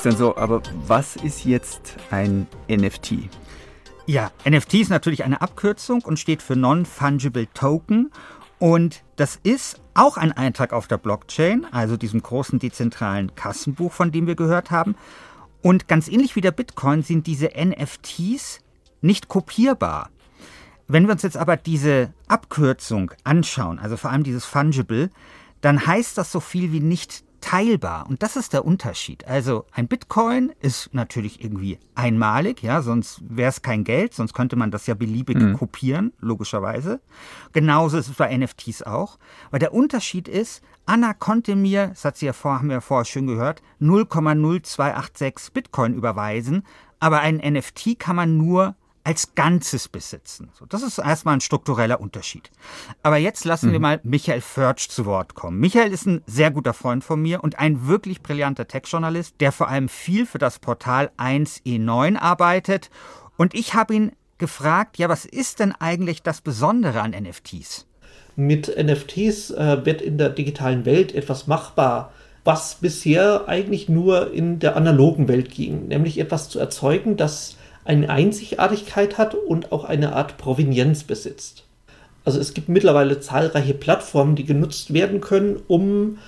Christian, 0.07 0.29
so, 0.29 0.37
aber 0.37 0.63
was 0.87 1.17
ist 1.17 1.45
jetzt 1.45 1.97
ein 2.13 2.47
NFT? 2.69 3.29
Ja, 4.07 4.31
NFT 4.49 4.75
ist 4.75 4.89
natürlich 4.89 5.25
eine 5.25 5.41
Abkürzung 5.41 6.01
und 6.03 6.21
steht 6.21 6.43
für 6.43 6.55
Non-Fungible 6.55 7.49
Token. 7.55 8.13
Und 8.61 9.03
das 9.17 9.41
ist 9.43 9.81
auch 9.95 10.17
ein 10.17 10.31
Eintrag 10.31 10.73
auf 10.73 10.87
der 10.87 10.99
Blockchain, 10.99 11.67
also 11.73 11.97
diesem 11.97 12.23
großen 12.23 12.61
dezentralen 12.61 13.35
Kassenbuch, 13.35 13.93
von 13.93 14.13
dem 14.13 14.29
wir 14.29 14.37
gehört 14.37 14.71
haben. 14.71 14.95
Und 15.61 15.89
ganz 15.89 16.07
ähnlich 16.07 16.37
wie 16.37 16.41
der 16.41 16.53
Bitcoin 16.53 17.03
sind 17.03 17.27
diese 17.27 17.51
NFTs 17.57 18.61
nicht 19.01 19.27
kopierbar. 19.27 20.11
Wenn 20.87 21.07
wir 21.07 21.15
uns 21.15 21.23
jetzt 21.23 21.37
aber 21.37 21.57
diese 21.57 22.15
Abkürzung 22.29 23.11
anschauen, 23.25 23.81
also 23.81 23.97
vor 23.97 24.13
allem 24.13 24.23
dieses 24.23 24.45
Fungible, 24.45 25.11
dann 25.63 25.85
heißt 25.85 26.17
das 26.17 26.31
so 26.31 26.39
viel 26.39 26.71
wie 26.71 26.79
nicht 26.79 27.25
teilbar. 27.47 28.07
Und 28.09 28.25
das 28.25 28.35
ist 28.35 28.55
der 28.55 28.65
Unterschied. 28.65 29.25
Also 29.29 29.67
ein 29.71 29.87
Bitcoin 29.87 30.53
ist 30.61 30.93
natürlich 30.93 31.45
irgendwie 31.45 31.79
einmalig, 31.95 32.61
ja, 32.61 32.83
sonst 32.83 33.21
wäre 33.25 33.51
es 33.51 33.63
kein 33.63 33.85
Geld, 33.85 34.15
sonst 34.15 34.35
könnte 34.35 34.57
man 34.57 34.73
das 34.73 34.89
ja 34.89 34.95
beliebig 34.95 35.39
mhm. 35.39 35.57
kopieren, 35.57 36.13
logischerweise. 36.19 37.01
Genauso 37.53 37.99
ist 37.99 38.09
es 38.09 38.17
bei 38.17 38.37
NFTs 38.37 38.83
auch. 38.83 39.21
Weil 39.53 39.61
der 39.61 39.73
Unterschied 39.73 40.27
ist, 40.27 40.61
Anna 40.87 41.15
konnte 41.15 41.55
mir, 41.55 41.89
das 41.89 42.05
hat 42.05 42.17
sie 42.17 42.27
ja 42.27 42.33
vor, 42.33 42.59
haben 42.59 42.67
wir 42.67 42.75
ja 42.75 42.81
vorher 42.81 43.05
schön 43.05 43.29
gehört, 43.29 43.63
0,0286 43.81 45.53
Bitcoin 45.53 45.95
überweisen, 45.95 46.65
aber 46.99 47.21
ein 47.21 47.37
NFT 47.37 47.97
kann 47.97 48.17
man 48.17 48.37
nur 48.37 48.75
als 49.07 49.37
Ganzes 49.37 49.87
besitzen. 49.87 50.51
So, 50.59 50.67
das 50.67 50.83
ist 50.83 50.99
erstmal 50.99 51.35
ein 51.35 51.41
struktureller 51.41 52.01
Unterschied. 52.01 52.51
Aber 53.05 53.19
jetzt 53.19 53.45
lassen 53.45 53.69
mhm. 53.69 53.73
wir 53.73 53.79
mal 53.79 54.01
Michael 54.03 54.41
Förtsch 54.41 54.89
zu 54.89 55.07
Wort 55.07 55.37
kommen. 55.37 55.61
Michael 55.61 55.93
ist 55.93 56.07
ein 56.07 56.23
sehr 56.27 56.51
guter 56.51 56.75
Freund 56.75 57.05
von 57.05 57.23
mir 57.23 57.45
und 57.45 57.61
ein 57.61 57.87
wirklich 57.87 58.21
brillanter 58.21 58.67
Tech-Journalist, 58.67 59.37
der 59.39 59.53
vor 59.53 59.69
allem 59.69 59.89
viel 59.89 60.27
für 60.27 60.39
das 60.39 60.59
Portal 60.59 61.13
1E9 61.19 62.19
arbeitet. 62.19 62.91
Und 63.37 63.55
ich 63.55 63.75
habe 63.75 63.95
ihn 63.95 64.13
gefragt, 64.39 64.99
ja, 64.99 65.09
was 65.09 65.25
ist 65.25 65.61
denn 65.61 65.73
eigentlich 65.79 66.25
das 66.25 66.41
Besondere 66.41 67.01
an 67.01 67.13
NFTs? 67.13 67.87
Mit 68.35 68.77
NFTs 68.77 69.53
äh, 69.53 69.87
wird 69.87 70.03
in 70.03 70.19
der 70.19 70.31
digitalen 70.31 70.85
Welt 70.85 71.15
etwas 71.15 71.47
machbar, 71.47 72.13
was 72.43 72.75
bisher 72.75 73.47
eigentlich 73.47 73.89
nur 73.89 74.33
in 74.33 74.59
der 74.59 74.75
analogen 74.75 75.29
Welt 75.29 75.53
ging, 75.53 75.87
nämlich 75.87 76.19
etwas 76.19 76.49
zu 76.49 76.59
erzeugen, 76.59 77.17
das 77.17 77.57
eine 77.87 78.09
Einzigartigkeit 78.11 79.19
hat 79.19 79.35
und 79.35 79.73
auch 79.73 79.85
eine 79.85 80.15
Art 80.15 80.39
Provenienz 80.39 81.05
besitzt. 81.05 81.65
Also 82.25 82.41
es 82.41 82.55
gibt 82.55 82.69
mittlerweile 82.69 83.21
zahlreiche 83.21 83.75
Plattformen, 83.75 84.35
die 84.35 84.45
genutzt 84.45 84.93
werden 84.93 85.21
können, 85.21 85.61
um 85.69 86.19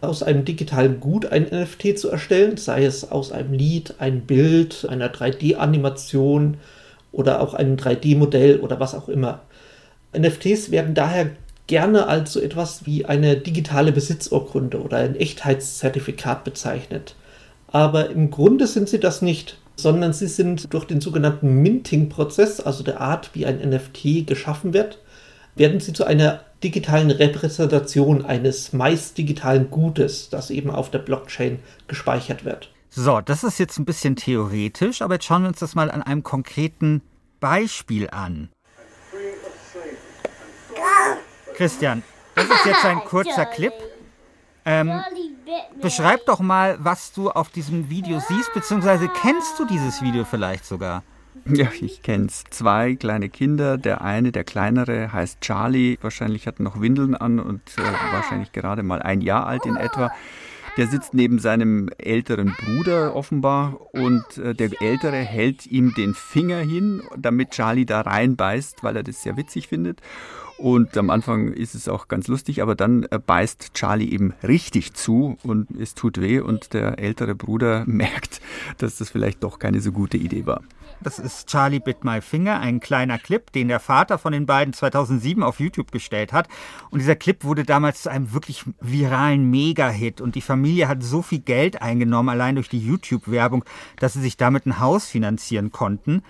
aus 0.00 0.22
einem 0.22 0.44
digitalen 0.44 1.00
Gut 1.00 1.26
ein 1.26 1.48
NFT 1.50 1.98
zu 1.98 2.08
erstellen, 2.08 2.56
sei 2.56 2.84
es 2.84 3.10
aus 3.10 3.32
einem 3.32 3.52
Lied, 3.52 3.94
ein 3.98 4.20
Bild, 4.22 4.86
einer 4.88 5.12
3D-Animation 5.12 6.58
oder 7.10 7.40
auch 7.40 7.54
einem 7.54 7.76
3D-Modell 7.76 8.60
oder 8.60 8.78
was 8.78 8.94
auch 8.94 9.08
immer. 9.08 9.40
NFTs 10.16 10.70
werden 10.70 10.94
daher 10.94 11.30
gerne 11.66 12.06
als 12.06 12.32
so 12.32 12.40
etwas 12.40 12.86
wie 12.86 13.04
eine 13.06 13.36
digitale 13.36 13.90
Besitzurkunde 13.90 14.80
oder 14.80 14.98
ein 14.98 15.16
Echtheitszertifikat 15.16 16.44
bezeichnet. 16.44 17.16
Aber 17.66 18.08
im 18.10 18.30
Grunde 18.30 18.66
sind 18.66 18.88
sie 18.88 19.00
das 19.00 19.20
nicht 19.20 19.58
sondern 19.78 20.12
sie 20.12 20.26
sind 20.26 20.72
durch 20.74 20.84
den 20.84 21.00
sogenannten 21.00 21.62
Minting-Prozess, 21.62 22.60
also 22.60 22.82
der 22.82 23.00
Art, 23.00 23.30
wie 23.34 23.46
ein 23.46 23.60
NFT 23.60 24.26
geschaffen 24.26 24.74
wird, 24.74 24.98
werden 25.54 25.78
sie 25.80 25.92
zu 25.92 26.04
einer 26.04 26.40
digitalen 26.64 27.12
Repräsentation 27.12 28.24
eines 28.24 28.72
meist 28.72 29.16
digitalen 29.16 29.70
Gutes, 29.70 30.30
das 30.30 30.50
eben 30.50 30.70
auf 30.70 30.90
der 30.90 30.98
Blockchain 30.98 31.60
gespeichert 31.86 32.44
wird. 32.44 32.70
So, 32.90 33.20
das 33.20 33.44
ist 33.44 33.58
jetzt 33.58 33.78
ein 33.78 33.84
bisschen 33.84 34.16
theoretisch, 34.16 35.00
aber 35.00 35.14
jetzt 35.14 35.26
schauen 35.26 35.42
wir 35.42 35.48
uns 35.48 35.60
das 35.60 35.76
mal 35.76 35.90
an 35.90 36.02
einem 36.02 36.24
konkreten 36.24 37.02
Beispiel 37.38 38.10
an. 38.10 38.48
Christian, 41.54 42.02
das 42.34 42.46
ist 42.46 42.66
jetzt 42.66 42.84
ein 42.84 42.98
kurzer 43.04 43.46
Clip. 43.54 43.72
Ähm, 44.68 45.00
beschreib 45.80 46.26
doch 46.26 46.40
mal, 46.40 46.76
was 46.78 47.12
du 47.12 47.30
auf 47.30 47.48
diesem 47.48 47.88
Video 47.88 48.20
siehst, 48.20 48.52
beziehungsweise 48.52 49.08
kennst 49.08 49.58
du 49.58 49.64
dieses 49.64 50.02
Video 50.02 50.26
vielleicht 50.26 50.66
sogar? 50.66 51.02
Ja, 51.46 51.68
ich 51.80 52.02
kenn's. 52.02 52.44
Zwei 52.50 52.94
kleine 52.94 53.30
Kinder. 53.30 53.78
Der 53.78 54.02
eine, 54.02 54.32
der 54.32 54.44
kleinere, 54.44 55.10
heißt 55.12 55.40
Charlie. 55.40 55.96
Wahrscheinlich 56.02 56.46
hat 56.46 56.60
noch 56.60 56.80
Windeln 56.82 57.14
an 57.14 57.40
und 57.40 57.62
äh, 57.78 58.12
wahrscheinlich 58.12 58.52
gerade 58.52 58.82
mal 58.82 59.00
ein 59.00 59.22
Jahr 59.22 59.46
alt 59.46 59.64
in 59.64 59.76
etwa. 59.76 60.12
Der 60.78 60.86
sitzt 60.86 61.12
neben 61.12 61.40
seinem 61.40 61.90
älteren 61.98 62.54
Bruder 62.54 63.16
offenbar 63.16 63.80
und 63.92 64.22
äh, 64.38 64.54
der 64.54 64.80
Ältere 64.80 65.16
hält 65.16 65.66
ihm 65.66 65.92
den 65.92 66.14
Finger 66.14 66.60
hin, 66.60 67.02
damit 67.16 67.50
Charlie 67.50 67.84
da 67.84 68.02
reinbeißt, 68.02 68.84
weil 68.84 68.94
er 68.94 69.02
das 69.02 69.24
sehr 69.24 69.36
witzig 69.36 69.66
findet. 69.66 70.00
Und 70.56 70.96
am 70.96 71.10
Anfang 71.10 71.52
ist 71.52 71.74
es 71.74 71.88
auch 71.88 72.06
ganz 72.06 72.28
lustig, 72.28 72.62
aber 72.62 72.76
dann 72.76 73.02
äh, 73.10 73.18
beißt 73.18 73.74
Charlie 73.74 74.08
eben 74.12 74.34
richtig 74.44 74.94
zu 74.94 75.36
und 75.42 75.68
es 75.72 75.94
tut 75.94 76.20
weh 76.20 76.38
und 76.38 76.72
der 76.74 77.00
ältere 77.00 77.34
Bruder 77.34 77.82
merkt, 77.86 78.40
dass 78.78 78.98
das 78.98 79.10
vielleicht 79.10 79.42
doch 79.42 79.58
keine 79.58 79.80
so 79.80 79.90
gute 79.90 80.16
Idee 80.16 80.46
war. 80.46 80.62
Das 81.00 81.20
ist 81.20 81.48
Charlie 81.48 81.78
Bit 81.78 82.02
My 82.02 82.20
Finger, 82.20 82.58
ein 82.58 82.80
kleiner 82.80 83.18
Clip, 83.18 83.52
den 83.52 83.68
der 83.68 83.78
Vater 83.78 84.18
von 84.18 84.32
den 84.32 84.46
beiden 84.46 84.74
2007 84.74 85.42
auf 85.44 85.60
YouTube 85.60 85.92
gestellt 85.92 86.32
hat. 86.32 86.48
Und 86.90 86.98
dieser 86.98 87.14
Clip 87.14 87.44
wurde 87.44 87.64
damals 87.64 88.02
zu 88.02 88.10
einem 88.10 88.32
wirklich 88.32 88.64
viralen 88.80 89.48
Mega-Hit. 89.48 90.20
Und 90.20 90.34
die 90.34 90.40
Familie 90.40 90.88
hat 90.88 91.02
so 91.04 91.22
viel 91.22 91.38
Geld 91.38 91.82
eingenommen, 91.82 92.28
allein 92.28 92.56
durch 92.56 92.68
die 92.68 92.84
YouTube-Werbung, 92.84 93.64
dass 94.00 94.14
sie 94.14 94.20
sich 94.20 94.36
damit 94.36 94.66
ein 94.66 94.80
Haus 94.80 95.06
finanzieren 95.06 95.70
konnten. 95.70 96.22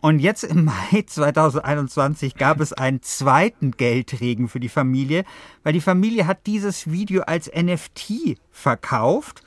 Und 0.00 0.18
jetzt 0.18 0.42
im 0.42 0.64
Mai 0.90 1.04
2021 1.06 2.34
gab 2.34 2.60
es 2.60 2.72
einen 2.72 3.02
zweiten 3.02 3.72
Geldregen 3.72 4.48
für 4.48 4.60
die 4.60 4.68
Familie, 4.68 5.24
weil 5.62 5.72
die 5.72 5.80
Familie 5.80 6.26
hat 6.26 6.46
dieses 6.46 6.90
Video 6.90 7.22
als 7.22 7.48
NFT 7.54 8.38
verkauft 8.50 9.42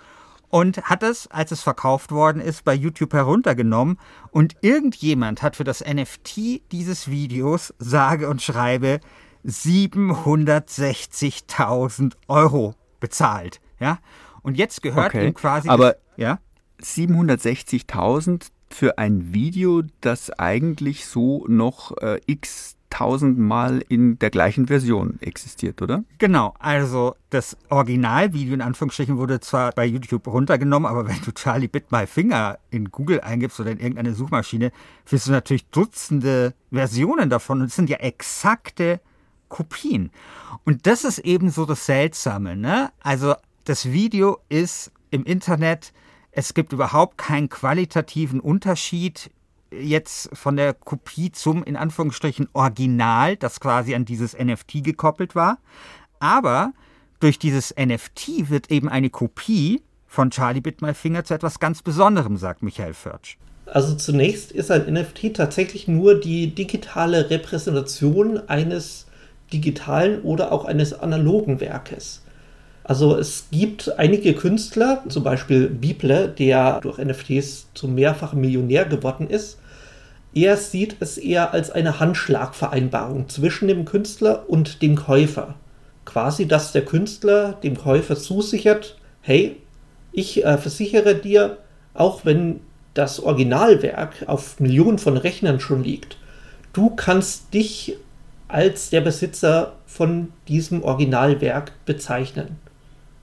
und 0.50 0.82
hat 0.84 1.04
es, 1.04 1.28
als 1.28 1.52
es 1.52 1.62
verkauft 1.62 2.12
worden 2.12 2.42
ist, 2.42 2.64
bei 2.64 2.74
YouTube 2.74 3.14
heruntergenommen. 3.14 4.00
Und 4.32 4.56
irgendjemand 4.62 5.42
hat 5.42 5.56
für 5.56 5.64
das 5.64 5.82
NFT 5.82 6.62
dieses 6.72 7.10
Videos, 7.10 7.74
sage 7.80 8.30
und 8.30 8.42
schreibe, 8.42 9.00
760.000 9.46 12.14
Euro 12.28 12.76
bezahlt. 13.00 13.62
Ja? 13.80 14.00
Und 14.42 14.58
jetzt 14.58 14.82
gehört 14.82 15.14
okay. 15.14 15.28
ihm 15.28 15.34
quasi. 15.34 15.70
Aber 15.70 15.96
ja? 16.18 16.40
760.000 16.82 18.48
für 18.70 18.98
ein 18.98 19.34
Video, 19.34 19.84
das 20.02 20.30
eigentlich 20.32 21.06
so 21.06 21.46
noch 21.48 21.96
äh, 21.98 22.20
x 22.26 22.76
tausendmal 23.00 23.82
in 23.88 24.20
der 24.20 24.30
gleichen 24.30 24.68
Version 24.68 25.20
existiert, 25.22 25.82
oder? 25.82 26.04
Genau, 26.18 26.54
also 26.60 27.16
das 27.30 27.56
Originalvideo 27.70 28.54
in 28.54 28.62
Anführungsstrichen 28.62 29.18
wurde 29.18 29.40
zwar 29.40 29.72
bei 29.72 29.86
YouTube 29.86 30.28
runtergenommen, 30.28 30.86
aber 30.86 31.08
wenn 31.08 31.22
du 31.24 31.32
Charlie 31.32 31.70
Bit 31.70 31.94
My 31.94 32.06
Finger 32.06 32.60
in 32.72 32.92
Google 32.92 33.22
eingibst 33.22 33.58
oder 33.62 33.72
in 33.72 33.80
irgendeine 33.80 34.14
Suchmaschine, 34.14 34.74
findest 35.06 35.28
du 35.28 35.32
natürlich 35.32 35.66
Dutzende 35.68 36.54
Versionen 36.74 37.30
davon 37.30 37.62
und 37.62 37.68
es 37.68 37.76
sind 37.78 37.90
ja 37.90 37.98
exakte 37.98 39.00
Kopien. 39.48 40.12
Und 40.66 40.86
das 40.86 41.06
ist 41.06 41.20
eben 41.20 41.52
so 41.52 41.66
das 41.66 41.86
Seltsame, 41.86 42.58
ne? 42.58 42.92
Also 43.00 43.36
das 43.64 43.86
Video 43.86 44.40
ist 44.50 44.92
im 45.10 45.24
Internet 45.24 45.94
es 46.32 46.54
gibt 46.54 46.74
überhaupt 46.74 47.18
keinen 47.18 47.50
qualitativen 47.50 48.40
Unterschied 48.40 49.32
jetzt 49.72 50.30
von 50.34 50.56
der 50.56 50.74
Kopie 50.74 51.32
zum 51.32 51.64
in 51.64 51.76
Anführungsstrichen 51.76 52.50
Original, 52.54 53.36
das 53.36 53.60
quasi 53.60 53.96
an 53.96 54.06
dieses 54.06 54.38
NFT 54.38 54.84
gekoppelt 54.84 55.36
war. 55.36 55.60
Aber 56.20 56.74
durch 57.20 57.40
dieses 57.40 57.74
NFT 57.78 58.50
wird 58.50 58.72
eben 58.72 58.90
eine 58.90 59.10
Kopie 59.10 59.82
von 60.08 60.32
Charlie 60.32 60.62
Bit 60.62 60.82
My 60.82 60.94
Finger 60.94 61.24
zu 61.24 61.34
etwas 61.34 61.60
ganz 61.60 61.82
Besonderem, 61.82 62.38
sagt 62.38 62.64
Michael 62.64 62.94
Förtsch. 62.94 63.38
Also 63.66 63.96
zunächst 63.96 64.52
ist 64.52 64.72
ein 64.72 64.92
NFT 64.92 65.36
tatsächlich 65.36 65.88
nur 65.88 66.20
die 66.20 66.56
digitale 66.56 67.30
Repräsentation 67.30 68.40
eines 68.50 69.06
digitalen 69.54 70.22
oder 70.22 70.52
auch 70.52 70.66
eines 70.66 70.94
analogen 70.94 71.60
Werkes. 71.60 72.24
Also 72.90 73.16
es 73.16 73.44
gibt 73.52 74.00
einige 74.00 74.34
Künstler, 74.34 75.04
zum 75.10 75.24
Beispiel 75.24 75.70
Bible, 75.70 76.28
der 76.28 76.80
durch 76.82 76.98
NFTs 76.98 77.68
zum 77.76 77.94
mehrfachen 77.94 78.42
Millionär 78.42 78.86
geworden 78.86 79.30
ist. 79.30 79.60
Er 80.34 80.58
sieht 80.58 80.96
es 81.00 81.20
eher 81.20 81.54
als 81.54 81.70
eine 81.70 82.00
Handschlagvereinbarung 82.00 83.30
zwischen 83.30 83.68
dem 83.68 83.86
Künstler 83.86 84.50
und 84.50 84.82
dem 84.82 84.96
Käufer. 84.96 85.54
Quasi, 86.04 86.48
dass 86.48 86.72
der 86.72 86.84
Künstler 86.84 87.54
dem 87.62 87.78
Käufer 87.78 88.16
zusichert, 88.16 88.98
hey, 89.22 89.58
ich 90.12 90.44
äh, 90.44 90.58
versichere 90.58 91.14
dir, 91.14 91.60
auch 91.94 92.26
wenn 92.26 92.60
das 92.96 93.20
Originalwerk 93.20 94.24
auf 94.26 94.60
Millionen 94.60 94.98
von 94.98 95.16
Rechnern 95.16 95.60
schon 95.60 95.84
liegt, 95.84 96.18
du 96.74 96.90
kannst 96.90 97.54
dich 97.54 97.98
als 98.48 98.90
der 98.90 99.02
Besitzer 99.02 99.74
von 99.86 100.34
diesem 100.48 100.82
Originalwerk 100.82 101.74
bezeichnen 101.86 102.58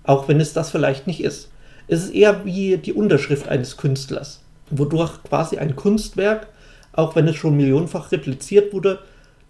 auch 0.07 0.29
wenn 0.29 0.41
es 0.41 0.53
das 0.53 0.71
vielleicht 0.71 1.07
nicht 1.07 1.23
ist. 1.23 1.51
Es 1.89 2.05
ist 2.05 2.15
eher 2.15 2.45
wie 2.45 2.79
die 2.79 2.93
Unterschrift 2.93 3.49
eines 3.49 3.77
Künstlers, 3.77 4.41
wodurch 4.71 5.23
quasi 5.23 5.59
ein 5.59 5.77
Kunstwerk, 5.77 6.49
auch 6.93 7.15
wenn 7.15 7.29
es 7.29 7.37
schon 7.37 7.57
millionenfach 7.57 8.11
repliziert 8.13 8.73
wurde, 8.73 9.01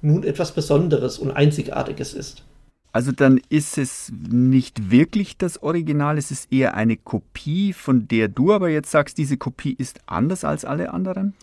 nun 0.02 0.25
etwas 0.25 0.52
Besonderes 0.52 1.18
und 1.18 1.30
Einzigartiges 1.30 2.12
ist. 2.12 2.44
Also 2.92 3.12
dann 3.12 3.40
ist 3.50 3.76
es 3.76 4.10
nicht 4.30 4.90
wirklich 4.90 5.36
das 5.36 5.62
Original, 5.62 6.16
es 6.16 6.30
ist 6.30 6.50
eher 6.50 6.75
eine 6.75 6.96
Kopie, 6.96 7.75
von 7.75 8.08
der 8.08 8.28
du 8.28 8.52
aber 8.52 8.70
jetzt 8.70 8.90
sagst, 8.90 9.18
diese 9.18 9.36
Kopie 9.36 9.75
ist 9.76 10.00
anders 10.06 10.44
als 10.44 10.64
alle 10.64 10.94
anderen? 10.94 11.34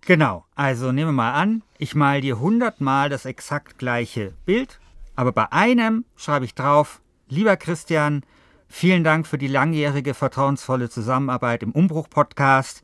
Genau, 0.00 0.46
also 0.54 0.92
nehmen 0.92 1.08
wir 1.08 1.12
mal 1.12 1.32
an, 1.32 1.62
ich 1.78 1.94
mal 1.94 2.20
dir 2.20 2.40
hundertmal 2.40 3.10
das 3.10 3.26
exakt 3.26 3.76
gleiche 3.76 4.32
Bild, 4.46 4.78
aber 5.16 5.32
bei 5.32 5.52
einem 5.52 6.04
schreibe 6.16 6.44
ich 6.44 6.54
drauf, 6.54 7.02
lieber 7.28 7.56
Christian, 7.56 8.22
vielen 8.68 9.04
Dank 9.04 9.26
für 9.26 9.38
die 9.38 9.46
langjährige 9.46 10.14
vertrauensvolle 10.14 10.90
Zusammenarbeit 10.90 11.62
im 11.62 11.72
Umbruch-Podcast. 11.72 12.82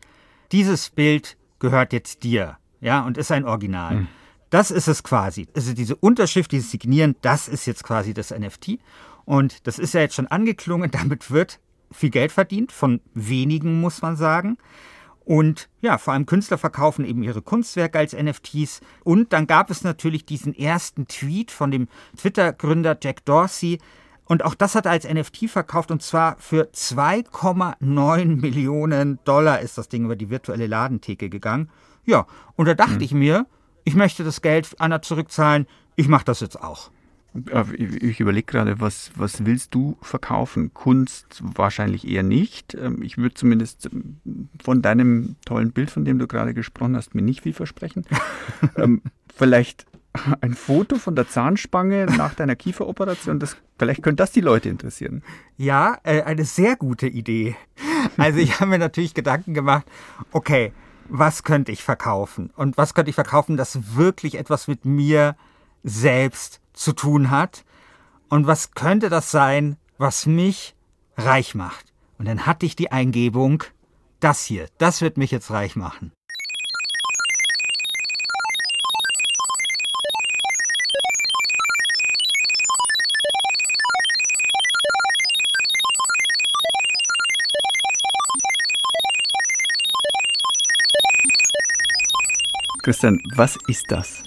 Dieses 0.53 0.91
Bild 0.91 1.37
gehört 1.59 1.93
jetzt 1.93 2.23
dir, 2.23 2.59
ja, 2.81 3.03
und 3.03 3.19
ist 3.19 3.33
ein 3.33 3.45
Original. 3.45 3.95
Mhm. 3.95 4.09
Das 4.51 4.71
ist 4.71 4.87
es 4.87 5.03
quasi. 5.03 5.49
Also 5.57 5.73
diese 5.73 5.97
Unterschrift, 5.97 6.53
dieses 6.53 6.71
Signieren, 6.71 7.17
das 7.23 7.49
ist 7.49 7.67
jetzt 7.67 7.85
quasi 7.85 8.13
das 8.13 8.31
NFT. 8.31 8.79
Und 9.25 9.67
das 9.67 9.79
ist 9.79 9.95
ja 9.95 10.03
jetzt 10.03 10.15
schon 10.15 10.27
angeklungen, 10.27 10.91
damit 10.93 11.31
wird 11.31 11.59
viel 11.91 12.11
Geld 12.11 12.33
verdient, 12.33 12.73
von 12.73 13.01
wenigen 13.15 13.81
muss 13.81 14.03
man 14.03 14.17
sagen. 14.17 14.59
Und 15.25 15.69
ja, 15.81 15.99
vor 15.99 16.13
allem 16.13 16.27
Künstler 16.27 16.59
verkaufen 16.59 17.05
eben 17.05 17.23
ihre 17.23 17.43
Kunstwerke 17.43 17.99
als 17.99 18.13
NFTs. 18.13 18.81
Und 19.05 19.33
dann 19.33 19.47
gab 19.47 19.71
es 19.71 19.85
natürlich 19.85 20.27
diesen 20.27 20.55
ersten 20.55 21.07
Tweet 21.07 21.51
von 21.51 21.71
dem 21.71 21.89
Twitter-Gründer 22.17 22.99
Jack 23.01 23.25
Dorsey. 23.25 23.79
Und 24.33 24.47
auch 24.47 24.55
das 24.55 24.75
hat 24.75 24.87
er 24.87 24.93
als 24.93 25.07
NFT 25.07 25.51
verkauft 25.51 25.91
und 25.91 26.01
zwar 26.01 26.39
für 26.39 26.71
2,9 26.73 28.41
Millionen 28.41 29.19
Dollar 29.25 29.61
ist 29.61 29.77
das 29.77 29.91
Ding 29.91 30.07
über 30.07 30.17
die 30.17 30.31
virtuelle 30.31 30.67
Ladentheke 30.67 31.29
gegangen. 31.29 31.69
Ja, 32.07 32.27
und 32.57 32.65
da 32.65 32.73
dachte 32.73 32.95
hm. 32.95 33.03
ich 33.03 33.13
mir, 33.13 33.45
ich 33.85 33.95
möchte 33.95 34.25
das 34.25 34.41
Geld 34.41 34.75
Anna 34.79 35.03
zurückzahlen, 35.03 35.67
ich 35.97 36.09
mache 36.09 36.25
das 36.25 36.41
jetzt 36.41 36.59
auch. 36.59 36.91
Ich 37.77 38.21
überlege 38.21 38.47
gerade, 38.47 38.81
was, 38.81 39.13
was 39.17 39.45
willst 39.45 39.75
du 39.75 39.99
verkaufen? 40.01 40.73
Kunst 40.73 41.43
wahrscheinlich 41.43 42.09
eher 42.09 42.23
nicht. 42.23 42.73
Ähm, 42.73 43.03
ich 43.03 43.19
würde 43.19 43.35
zumindest 43.35 43.91
ähm, 43.93 44.49
von 44.65 44.81
deinem 44.81 45.37
tollen 45.45 45.73
Bild, 45.73 45.91
von 45.91 46.07
dem 46.07 46.19
du 46.19 46.27
gerade 46.27 46.55
gesprochen 46.55 46.97
hast, 46.97 47.15
mir 47.15 47.21
nicht 47.21 47.43
viel 47.43 47.53
versprechen. 47.53 48.07
Ähm, 48.79 49.03
vielleicht 49.35 49.85
ein 50.41 50.55
Foto 50.55 50.97
von 50.97 51.17
der 51.17 51.29
Zahnspange 51.29 52.07
nach 52.07 52.35
deiner 52.35 52.57
Kieferoperation. 52.57 53.39
Das, 53.39 53.57
vielleicht 53.79 54.03
könnte 54.03 54.23
das 54.23 54.33
die 54.33 54.41
Leute 54.41 54.69
interessieren. 54.69 55.23
Ja, 55.57 55.99
äh, 56.03 56.23
eine 56.23 56.45
sehr 56.45 56.77
gute 56.77 57.07
Idee. 57.07 57.57
Also 58.17 58.39
ich 58.39 58.55
habe 58.61 58.71
mir 58.71 58.79
natürlich 58.79 59.15
Gedanken 59.15 59.55
gemacht, 59.55 59.87
okay, 60.33 60.73
was 61.09 61.43
könnte 61.43 61.73
ich 61.73 61.83
verkaufen? 61.83 62.51
Und 62.57 62.77
was 62.77 62.95
könnte 62.95 63.11
ich 63.11 63.15
verkaufen, 63.15 63.57
das 63.57 63.97
wirklich 63.97 64.37
etwas 64.37 64.69
mit 64.69 64.85
mir 64.85 65.37
selbst 65.83 66.61
zu 66.73 66.93
tun 66.93 67.31
hat 67.31 67.65
und 68.29 68.47
was 68.47 68.73
könnte 68.73 69.11
das 69.11 69.31
sein, 69.31 69.77
was 69.99 70.27
mich 70.27 70.75
reich 71.17 71.55
macht. 71.55 71.93
Und 72.19 72.27
dann 72.27 72.47
hatte 72.47 72.67
ich 72.67 72.77
die 72.77 72.93
Eingebung, 72.93 73.65
das 74.21 74.45
hier, 74.45 74.69
das 74.79 75.01
wird 75.01 75.17
mich 75.17 75.31
jetzt 75.31 75.51
reich 75.51 75.77
machen. 75.77 76.13
Christian, 92.83 93.21
was 93.37 93.57
ist 93.69 93.91
das? 93.91 94.23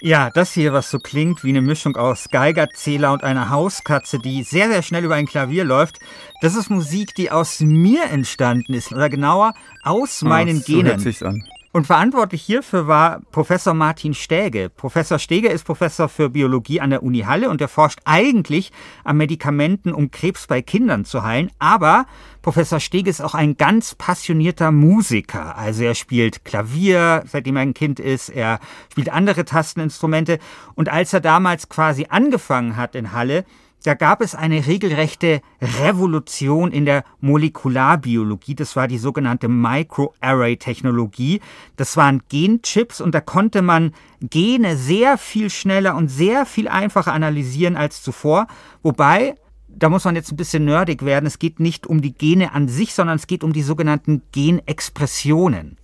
Ja, 0.00 0.28
das 0.28 0.52
hier, 0.52 0.72
was 0.72 0.90
so 0.90 0.98
klingt 0.98 1.44
wie 1.44 1.48
eine 1.48 1.62
Mischung 1.62 1.96
aus 1.96 2.28
Geigerzähler 2.30 3.12
und 3.12 3.24
einer 3.24 3.48
Hauskatze, 3.48 4.18
die 4.18 4.42
sehr, 4.42 4.68
sehr 4.68 4.82
schnell 4.82 5.04
über 5.04 5.14
ein 5.14 5.26
Klavier 5.26 5.64
läuft, 5.64 5.98
das 6.42 6.56
ist 6.56 6.68
Musik, 6.68 7.14
die 7.14 7.30
aus 7.30 7.60
mir 7.60 8.04
entstanden 8.04 8.74
ist. 8.74 8.92
Oder 8.92 9.08
genauer, 9.08 9.54
aus 9.82 10.20
meinen 10.22 10.58
oh, 10.58 10.60
so 10.60 10.66
Genen. 10.66 10.86
Hört 10.86 11.00
sich's 11.00 11.22
an. 11.22 11.44
Und 11.74 11.88
verantwortlich 11.88 12.40
hierfür 12.40 12.86
war 12.86 13.22
Professor 13.32 13.74
Martin 13.74 14.14
Stäge. 14.14 14.70
Professor 14.70 15.18
Stäge 15.18 15.48
ist 15.48 15.64
Professor 15.64 16.08
für 16.08 16.30
Biologie 16.30 16.80
an 16.80 16.90
der 16.90 17.02
Uni 17.02 17.22
Halle 17.22 17.50
und 17.50 17.60
er 17.60 17.66
forscht 17.66 17.98
eigentlich 18.04 18.70
an 19.02 19.16
Medikamenten, 19.16 19.92
um 19.92 20.12
Krebs 20.12 20.46
bei 20.46 20.62
Kindern 20.62 21.04
zu 21.04 21.24
heilen. 21.24 21.50
Aber 21.58 22.06
Professor 22.42 22.78
Stäge 22.78 23.10
ist 23.10 23.20
auch 23.20 23.34
ein 23.34 23.56
ganz 23.56 23.96
passionierter 23.96 24.70
Musiker. 24.70 25.58
Also 25.58 25.82
er 25.82 25.96
spielt 25.96 26.44
Klavier, 26.44 27.24
seitdem 27.26 27.56
er 27.56 27.62
ein 27.62 27.74
Kind 27.74 27.98
ist. 27.98 28.28
Er 28.28 28.60
spielt 28.92 29.08
andere 29.08 29.44
Tasteninstrumente. 29.44 30.38
Und 30.76 30.88
als 30.88 31.12
er 31.12 31.22
damals 31.22 31.68
quasi 31.68 32.06
angefangen 32.08 32.76
hat 32.76 32.94
in 32.94 33.10
Halle, 33.10 33.44
da 33.84 33.92
gab 33.92 34.22
es 34.22 34.34
eine 34.34 34.66
regelrechte 34.66 35.42
Revolution 35.82 36.72
in 36.72 36.86
der 36.86 37.04
Molekularbiologie. 37.20 38.54
Das 38.54 38.76
war 38.76 38.88
die 38.88 38.96
sogenannte 38.96 39.48
Microarray-Technologie. 39.48 41.40
Das 41.76 41.94
waren 41.98 42.22
Genchips 42.30 43.02
und 43.02 43.14
da 43.14 43.20
konnte 43.20 43.60
man 43.60 43.92
Gene 44.22 44.78
sehr 44.78 45.18
viel 45.18 45.50
schneller 45.50 45.96
und 45.96 46.08
sehr 46.08 46.46
viel 46.46 46.66
einfacher 46.66 47.12
analysieren 47.12 47.76
als 47.76 48.02
zuvor. 48.02 48.46
Wobei, 48.82 49.34
da 49.68 49.90
muss 49.90 50.06
man 50.06 50.16
jetzt 50.16 50.32
ein 50.32 50.36
bisschen 50.36 50.64
nerdig 50.64 51.04
werden. 51.04 51.26
Es 51.26 51.38
geht 51.38 51.60
nicht 51.60 51.86
um 51.86 52.00
die 52.00 52.14
Gene 52.14 52.54
an 52.54 52.68
sich, 52.68 52.94
sondern 52.94 53.16
es 53.16 53.26
geht 53.26 53.44
um 53.44 53.52
die 53.52 53.62
sogenannten 53.62 54.22
Genexpressionen. 54.32 55.76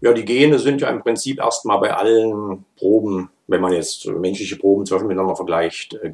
Ja, 0.00 0.14
die 0.14 0.24
Gene 0.24 0.58
sind 0.58 0.80
ja 0.80 0.88
im 0.88 1.02
Prinzip 1.02 1.40
erstmal 1.40 1.78
bei 1.78 1.92
allen 1.92 2.64
Proben, 2.76 3.28
wenn 3.48 3.60
man 3.60 3.74
jetzt 3.74 4.06
menschliche 4.06 4.56
Proben 4.56 4.86
zum 4.86 4.94
Beispiel 4.96 5.08
miteinander 5.08 5.36
vergleicht, 5.36 5.92
äh, 6.02 6.08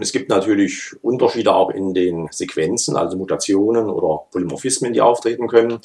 gleich. 0.00 0.08
Es 0.08 0.12
gibt 0.12 0.30
natürlich 0.30 0.92
Unterschiede 1.02 1.54
auch 1.54 1.70
in 1.70 1.94
den 1.94 2.28
Sequenzen, 2.30 2.96
also 2.96 3.16
Mutationen 3.16 3.88
oder 3.88 4.24
Polymorphismen, 4.32 4.92
die 4.92 5.00
auftreten 5.00 5.48
können. 5.48 5.78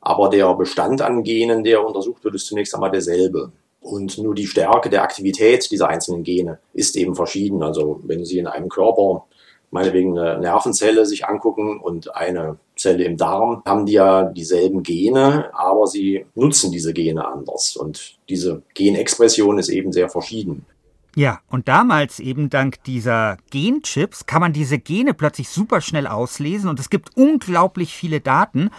Aber 0.00 0.28
der 0.28 0.52
Bestand 0.54 1.00
an 1.00 1.22
Genen, 1.22 1.64
der 1.64 1.86
untersucht 1.86 2.24
wird, 2.24 2.34
ist 2.34 2.46
zunächst 2.46 2.74
einmal 2.74 2.90
derselbe. 2.90 3.52
Und 3.80 4.18
nur 4.18 4.34
die 4.34 4.46
Stärke 4.46 4.90
der 4.90 5.02
Aktivität 5.02 5.70
dieser 5.70 5.88
einzelnen 5.88 6.22
Gene 6.22 6.58
ist 6.72 6.96
eben 6.96 7.14
verschieden. 7.14 7.62
Also 7.62 8.00
wenn 8.04 8.24
Sie 8.24 8.38
in 8.38 8.46
einem 8.46 8.68
Körper 8.68 9.24
meinetwegen 9.70 10.18
eine 10.18 10.38
Nervenzelle 10.38 11.06
sich 11.06 11.26
angucken 11.26 11.80
und 11.80 12.14
eine 12.14 12.58
Zelle 12.76 13.04
im 13.04 13.16
Darm, 13.16 13.62
haben 13.64 13.86
die 13.86 13.94
ja 13.94 14.24
dieselben 14.24 14.82
Gene, 14.82 15.50
aber 15.54 15.86
sie 15.86 16.26
nutzen 16.34 16.70
diese 16.70 16.92
Gene 16.92 17.26
anders. 17.26 17.76
Und 17.76 18.18
diese 18.28 18.62
Genexpression 18.74 19.58
ist 19.58 19.70
eben 19.70 19.92
sehr 19.92 20.10
verschieden. 20.10 20.66
Ja, 21.14 21.40
und 21.48 21.68
damals 21.68 22.20
eben 22.20 22.48
dank 22.48 22.82
dieser 22.84 23.36
Genchips 23.50 24.24
kann 24.24 24.40
man 24.40 24.54
diese 24.54 24.78
Gene 24.78 25.12
plötzlich 25.12 25.50
super 25.50 25.82
schnell 25.82 26.06
auslesen 26.06 26.70
und 26.70 26.80
es 26.80 26.88
gibt 26.88 27.16
unglaublich 27.16 27.94
viele 27.94 28.20
Daten. 28.20 28.70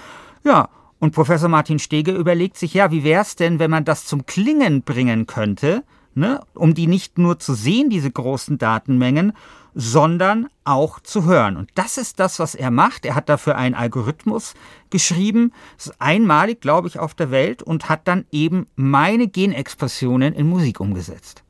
Ja, 0.44 0.70
und 1.00 1.14
Professor 1.14 1.50
Martin 1.50 1.78
Stege 1.78 2.12
überlegt 2.12 2.58
sich, 2.58 2.74
ja, 2.74 2.90
wie 2.90 3.04
wäre 3.04 3.22
es 3.22 3.36
denn, 3.36 3.60
wenn 3.60 3.70
man 3.70 3.86
das 3.86 4.06
zum 4.06 4.26
Klingen 4.26 4.82
bringen 4.82 5.28
könnte, 5.28 5.84
ne, 6.16 6.42
um 6.56 6.74
die 6.74 6.88
nicht 6.88 7.20
nur 7.20 7.38
zu 7.38 7.54
sehen, 7.54 7.92
diese 7.92 8.10
großen 8.10 8.58
Datenmengen, 8.58 9.34
sondern 9.76 10.48
auch 10.64 11.00
zu 11.00 11.26
hören. 11.26 11.58
Und 11.58 11.70
das 11.76 11.98
ist 11.98 12.20
das, 12.20 12.40
was 12.40 12.56
er 12.56 12.72
macht. 12.72 13.06
Er 13.06 13.16
hat 13.16 13.30
dafür 13.30 13.58
einen 13.58 13.76
Algorithmus 13.76 14.54
geschrieben, 14.90 15.52
ist 15.78 16.00
einmalig, 16.00 16.62
glaube 16.62 16.88
ich, 16.88 16.98
auf 16.98 17.14
der 17.14 17.32
Welt 17.32 17.62
und 17.62 17.90
hat 17.90 18.08
dann 18.08 18.26
eben 18.32 18.68
meine 18.76 19.28
Genexpressionen 19.28 20.34
in 20.34 20.48
Musik 20.48 20.80
umgesetzt. 20.80 21.44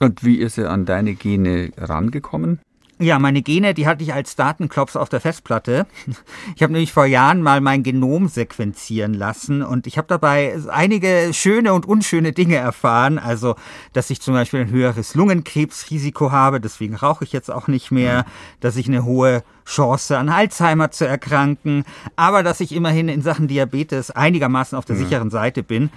Und 0.00 0.24
wie 0.24 0.36
ist 0.36 0.58
er 0.58 0.70
an 0.70 0.86
deine 0.86 1.14
Gene 1.14 1.70
rangekommen? 1.76 2.60
Ja, 3.00 3.18
meine 3.18 3.42
Gene, 3.42 3.74
die 3.74 3.88
hatte 3.88 4.04
ich 4.04 4.14
als 4.14 4.36
Datenklops 4.36 4.94
auf 4.94 5.08
der 5.08 5.20
Festplatte. 5.20 5.86
Ich 6.54 6.62
habe 6.62 6.72
nämlich 6.72 6.92
vor 6.92 7.06
Jahren 7.06 7.42
mal 7.42 7.60
mein 7.60 7.82
Genom 7.82 8.28
sequenzieren 8.28 9.14
lassen 9.14 9.62
und 9.62 9.88
ich 9.88 9.98
habe 9.98 10.06
dabei 10.06 10.56
einige 10.70 11.30
schöne 11.32 11.72
und 11.74 11.86
unschöne 11.86 12.32
Dinge 12.32 12.54
erfahren. 12.54 13.18
Also, 13.18 13.56
dass 13.92 14.10
ich 14.10 14.20
zum 14.20 14.34
Beispiel 14.34 14.60
ein 14.60 14.70
höheres 14.70 15.16
Lungenkrebsrisiko 15.16 16.30
habe, 16.30 16.60
deswegen 16.60 16.94
rauche 16.94 17.24
ich 17.24 17.32
jetzt 17.32 17.50
auch 17.50 17.66
nicht 17.66 17.90
mehr, 17.90 18.24
dass 18.60 18.76
ich 18.76 18.86
eine 18.86 19.04
hohe 19.04 19.42
Chance 19.66 20.16
an 20.16 20.28
Alzheimer 20.28 20.92
zu 20.92 21.06
erkranken, 21.06 21.84
aber 22.14 22.44
dass 22.44 22.60
ich 22.60 22.72
immerhin 22.72 23.08
in 23.08 23.22
Sachen 23.22 23.48
Diabetes 23.48 24.12
einigermaßen 24.12 24.78
auf 24.78 24.84
der 24.84 24.96
sicheren 24.96 25.30
Seite 25.30 25.64
bin. 25.64 25.90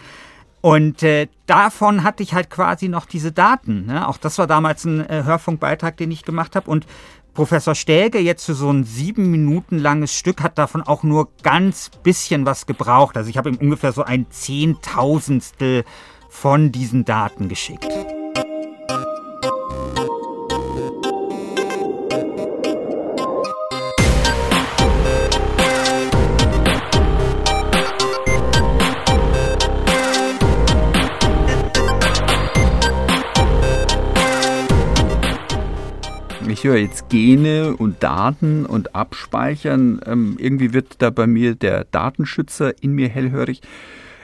Und 0.67 1.01
äh, 1.01 1.29
davon 1.45 2.03
hatte 2.03 2.23
ich 2.23 2.33
halt 2.33 2.49
quasi 2.49 2.89
noch 2.89 3.05
diese 3.05 3.31
Daten. 3.31 3.85
Ne? 3.85 4.05
Auch 4.05 4.17
das 4.17 4.37
war 4.37 4.47
damals 4.47 4.83
ein 4.83 4.99
äh, 4.99 5.23
Hörfunkbeitrag, 5.23 5.95
den 5.95 6.11
ich 6.11 6.25
gemacht 6.25 6.57
habe. 6.57 6.69
Und 6.69 6.85
Professor 7.33 7.73
Stäge 7.73 8.19
jetzt 8.19 8.43
für 8.43 8.53
so 8.53 8.69
ein 8.69 8.83
sieben 8.83 9.31
Minuten 9.31 9.77
langes 9.77 10.13
Stück 10.13 10.43
hat 10.43 10.57
davon 10.57 10.81
auch 10.81 11.03
nur 11.03 11.29
ganz 11.41 11.89
bisschen 12.03 12.45
was 12.45 12.65
gebraucht. 12.65 13.15
Also 13.15 13.29
ich 13.29 13.37
habe 13.37 13.47
ihm 13.47 13.55
ungefähr 13.55 13.93
so 13.93 14.03
ein 14.03 14.29
Zehntausendstel 14.29 15.85
von 16.27 16.73
diesen 16.73 17.05
Daten 17.05 17.47
geschickt. 17.47 17.87
Ich 36.57 36.63
höre 36.63 36.77
jetzt 36.77 37.09
Gene 37.09 37.75
und 37.77 38.01
Daten 38.01 38.65
und 38.65 38.95
Abspeichern. 38.95 40.01
Ähm, 40.07 40.37
irgendwie 40.39 40.73
wird 40.73 40.95
da 41.03 41.11
bei 41.11 41.27
mir 41.27 41.53
der 41.53 41.83
Datenschützer 41.83 42.81
in 42.81 42.93
mir 42.93 43.09
hellhörig. 43.09 43.61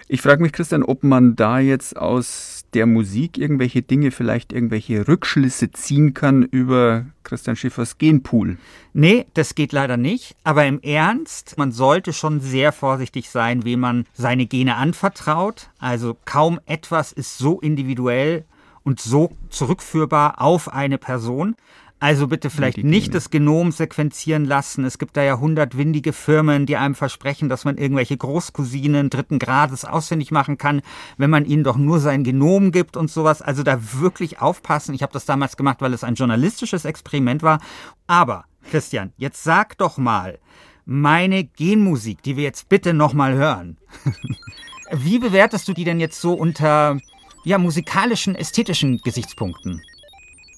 Ich 0.07 0.23
frage 0.23 0.41
mich, 0.41 0.51
Christian, 0.51 0.81
ob 0.81 1.03
man 1.03 1.35
da 1.35 1.59
jetzt 1.59 1.95
aus 1.95 2.63
der 2.73 2.87
Musik 2.87 3.37
irgendwelche 3.37 3.83
Dinge, 3.83 4.09
vielleicht 4.09 4.51
irgendwelche 4.51 5.07
Rückschlüsse 5.07 5.73
ziehen 5.73 6.15
kann 6.15 6.41
über 6.41 7.05
Christian 7.21 7.55
Schiffers 7.55 7.99
Genpool. 7.99 8.57
Nee, 8.93 9.27
das 9.35 9.53
geht 9.53 9.71
leider 9.71 9.97
nicht. 9.97 10.35
Aber 10.43 10.65
im 10.65 10.81
Ernst, 10.81 11.59
man 11.59 11.71
sollte 11.71 12.13
schon 12.13 12.39
sehr 12.39 12.71
vorsichtig 12.71 13.29
sein, 13.29 13.63
wem 13.63 13.81
man 13.81 14.05
seine 14.13 14.47
Gene 14.47 14.77
anvertraut. 14.77 15.69
Also 15.77 16.17
kaum 16.25 16.59
etwas 16.65 17.11
ist 17.11 17.37
so 17.37 17.59
individuell 17.59 18.45
und 18.83 18.99
so 18.99 19.31
zurückführbar 19.49 20.41
auf 20.41 20.73
eine 20.73 20.97
Person. 20.97 21.55
Also 22.03 22.27
bitte 22.27 22.49
vielleicht 22.49 22.79
nicht 22.79 23.13
das 23.13 23.29
Genom 23.29 23.71
sequenzieren 23.71 24.43
lassen. 24.43 24.83
Es 24.83 24.97
gibt 24.97 25.15
da 25.15 25.23
ja 25.23 25.39
hundert 25.39 25.77
windige 25.77 26.11
Firmen, 26.11 26.65
die 26.65 26.75
einem 26.75 26.95
versprechen, 26.95 27.47
dass 27.47 27.63
man 27.63 27.77
irgendwelche 27.77 28.17
Großcousinen 28.17 29.09
dritten 29.09 29.39
Grades 29.39 29.85
ausfindig 29.85 30.29
machen 30.29 30.57
kann, 30.57 30.81
wenn 31.15 31.29
man 31.29 31.45
ihnen 31.45 31.63
doch 31.63 31.77
nur 31.77 32.01
sein 32.01 32.25
Genom 32.25 32.73
gibt 32.73 32.97
und 32.97 33.09
sowas. 33.09 33.41
Also 33.41 33.63
da 33.63 33.79
wirklich 34.01 34.41
aufpassen. 34.41 34.93
Ich 34.93 35.01
habe 35.01 35.13
das 35.13 35.23
damals 35.23 35.55
gemacht, 35.55 35.77
weil 35.79 35.93
es 35.93 36.03
ein 36.03 36.15
journalistisches 36.15 36.83
Experiment 36.83 37.41
war. 37.41 37.61
Aber, 38.05 38.43
Christian, 38.69 39.13
jetzt 39.15 39.41
sag 39.41 39.77
doch 39.77 39.97
mal, 39.97 40.39
meine 40.83 41.45
Genmusik, 41.45 42.21
die 42.21 42.35
wir 42.35 42.43
jetzt 42.43 42.67
bitte 42.67 42.93
nochmal 42.93 43.35
hören. 43.35 43.77
Wie 44.91 45.19
bewertest 45.19 45.69
du 45.69 45.73
die 45.73 45.85
denn 45.85 46.01
jetzt 46.01 46.19
so 46.19 46.33
unter 46.33 46.99
ja, 47.45 47.57
musikalischen, 47.57 48.35
ästhetischen 48.35 48.97
Gesichtspunkten? 48.97 49.81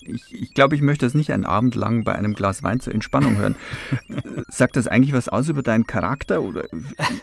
Ich, 0.06 0.34
ich 0.34 0.54
glaube, 0.54 0.76
ich 0.76 0.82
möchte 0.82 1.06
das 1.06 1.14
nicht 1.14 1.32
einen 1.32 1.46
Abend 1.46 1.76
lang 1.76 2.04
bei 2.04 2.14
einem 2.14 2.34
Glas 2.34 2.64
Wein 2.64 2.80
zur 2.80 2.94
Entspannung 2.94 3.38
hören. 3.38 3.56
Sagt 4.50 4.76
das 4.76 4.88
eigentlich 4.88 5.14
was 5.14 5.30
aus 5.30 5.50
über 5.50 5.64
deinen 5.64 5.88
Charakter? 5.88 6.42
Oder 6.42 6.66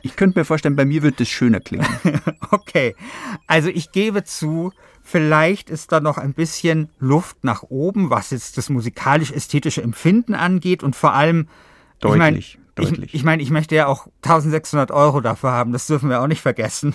ich 0.03 0.17
könnte 0.17 0.39
mir 0.39 0.45
vorstellen, 0.45 0.77
bei 0.77 0.85
mir 0.85 1.03
wird 1.03 1.21
das 1.21 1.29
schöner 1.29 1.61
klingen. 1.61 1.87
okay, 2.51 2.95
also 3.47 3.69
ich 3.69 3.93
gebe 3.93 4.25
zu, 4.25 4.73
vielleicht 5.03 5.71
ist 5.71 5.93
da 5.93 6.01
noch 6.01 6.19
ein 6.19 6.35
bisschen 6.35 6.89
Luft 6.99 7.45
nach 7.45 7.63
oben, 7.65 8.11
was 8.11 8.31
jetzt 8.31 8.59
das 8.59 8.69
musikalisch-ästhetische 8.69 9.83
Empfinden 9.83 10.35
angeht 10.35 10.83
und 10.83 10.97
vor 10.97 11.15
allem 11.15 11.49
deutlich. 12.01 12.55
Ich 12.55 12.57
mein, 12.57 12.62
deutlich. 12.75 13.11
Ich, 13.11 13.15
ich 13.15 13.25
meine, 13.25 13.43
ich 13.43 13.51
möchte 13.51 13.75
ja 13.75 13.87
auch 13.87 14.07
1600 14.23 14.91
Euro 14.91 15.21
dafür 15.21 15.53
haben, 15.53 15.73
das 15.73 15.87
dürfen 15.87 16.09
wir 16.09 16.21
auch 16.21 16.27
nicht 16.27 16.41
vergessen. 16.41 16.95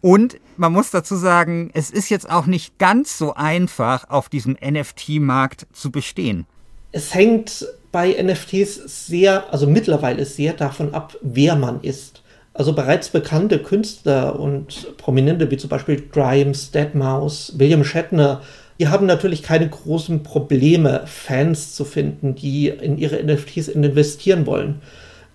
Und 0.00 0.38
man 0.56 0.72
muss 0.72 0.90
dazu 0.90 1.16
sagen, 1.16 1.70
es 1.74 1.90
ist 1.90 2.08
jetzt 2.08 2.30
auch 2.30 2.46
nicht 2.46 2.78
ganz 2.78 3.18
so 3.18 3.34
einfach, 3.34 4.08
auf 4.08 4.28
diesem 4.28 4.56
NFT-Markt 4.62 5.66
zu 5.72 5.90
bestehen. 5.90 6.46
Es 6.92 7.14
hängt 7.14 7.66
bei 7.92 8.16
NFTs 8.22 9.06
sehr, 9.06 9.52
also 9.52 9.66
mittlerweile 9.66 10.24
sehr 10.24 10.52
davon 10.52 10.94
ab, 10.94 11.16
wer 11.22 11.56
man 11.56 11.80
ist. 11.82 12.22
Also 12.52 12.72
bereits 12.72 13.08
bekannte 13.08 13.60
Künstler 13.60 14.38
und 14.38 14.96
Prominente 14.96 15.50
wie 15.50 15.56
zum 15.56 15.70
Beispiel 15.70 16.08
Grimes, 16.10 16.72
Deadmau5, 16.74 17.58
William 17.58 17.84
Shatner, 17.84 18.42
die 18.80 18.88
haben 18.88 19.06
natürlich 19.06 19.42
keine 19.42 19.68
großen 19.68 20.22
Probleme, 20.22 21.02
Fans 21.06 21.74
zu 21.74 21.84
finden, 21.84 22.34
die 22.34 22.68
in 22.68 22.96
ihre 22.96 23.22
NFTs 23.22 23.68
investieren 23.68 24.46
wollen. 24.46 24.80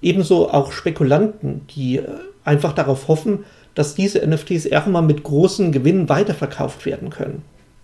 Ebenso 0.05 0.51
auch 0.51 0.71
Spekulanten, 0.71 1.61
die 1.75 1.97
äh, 1.97 2.03
einfach 2.43 2.73
darauf 2.73 3.07
hoffen, 3.07 3.43
dass 3.73 3.95
diese 3.95 4.19
NFTs 4.25 4.67
irgendwann 4.67 5.07
mit 5.07 5.23
großen 5.23 5.71
Gewinnen 5.71 6.09
weiterverkauft 6.09 6.85
werden 6.85 7.09
können. 7.09 7.41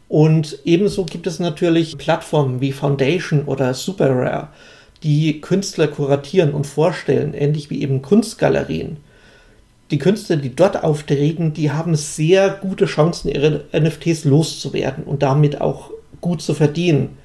Und 0.07 0.59
ebenso 0.63 1.05
gibt 1.05 1.25
es 1.25 1.39
natürlich 1.39 1.97
Plattformen 1.97 2.61
wie 2.61 2.73
Foundation 2.73 3.45
oder 3.45 3.73
SuperRare, 3.73 4.49
die 5.01 5.41
Künstler 5.41 5.87
kuratieren 5.87 6.53
und 6.53 6.67
vorstellen, 6.67 7.33
ähnlich 7.33 7.71
wie 7.71 7.81
eben 7.81 8.03
Kunstgalerien. 8.03 8.97
Die 9.89 9.97
Künstler, 9.97 10.35
die 10.35 10.55
dort 10.55 10.83
auftreten, 10.83 11.53
die 11.53 11.71
haben 11.71 11.95
sehr 11.95 12.51
gute 12.51 12.85
Chancen, 12.85 13.29
ihre 13.29 13.63
NFTs 13.73 14.25
loszuwerden 14.25 15.05
und 15.05 15.23
damit 15.23 15.59
auch 15.59 15.89
gut 16.21 16.43
zu 16.43 16.53
verdienen. 16.53 17.17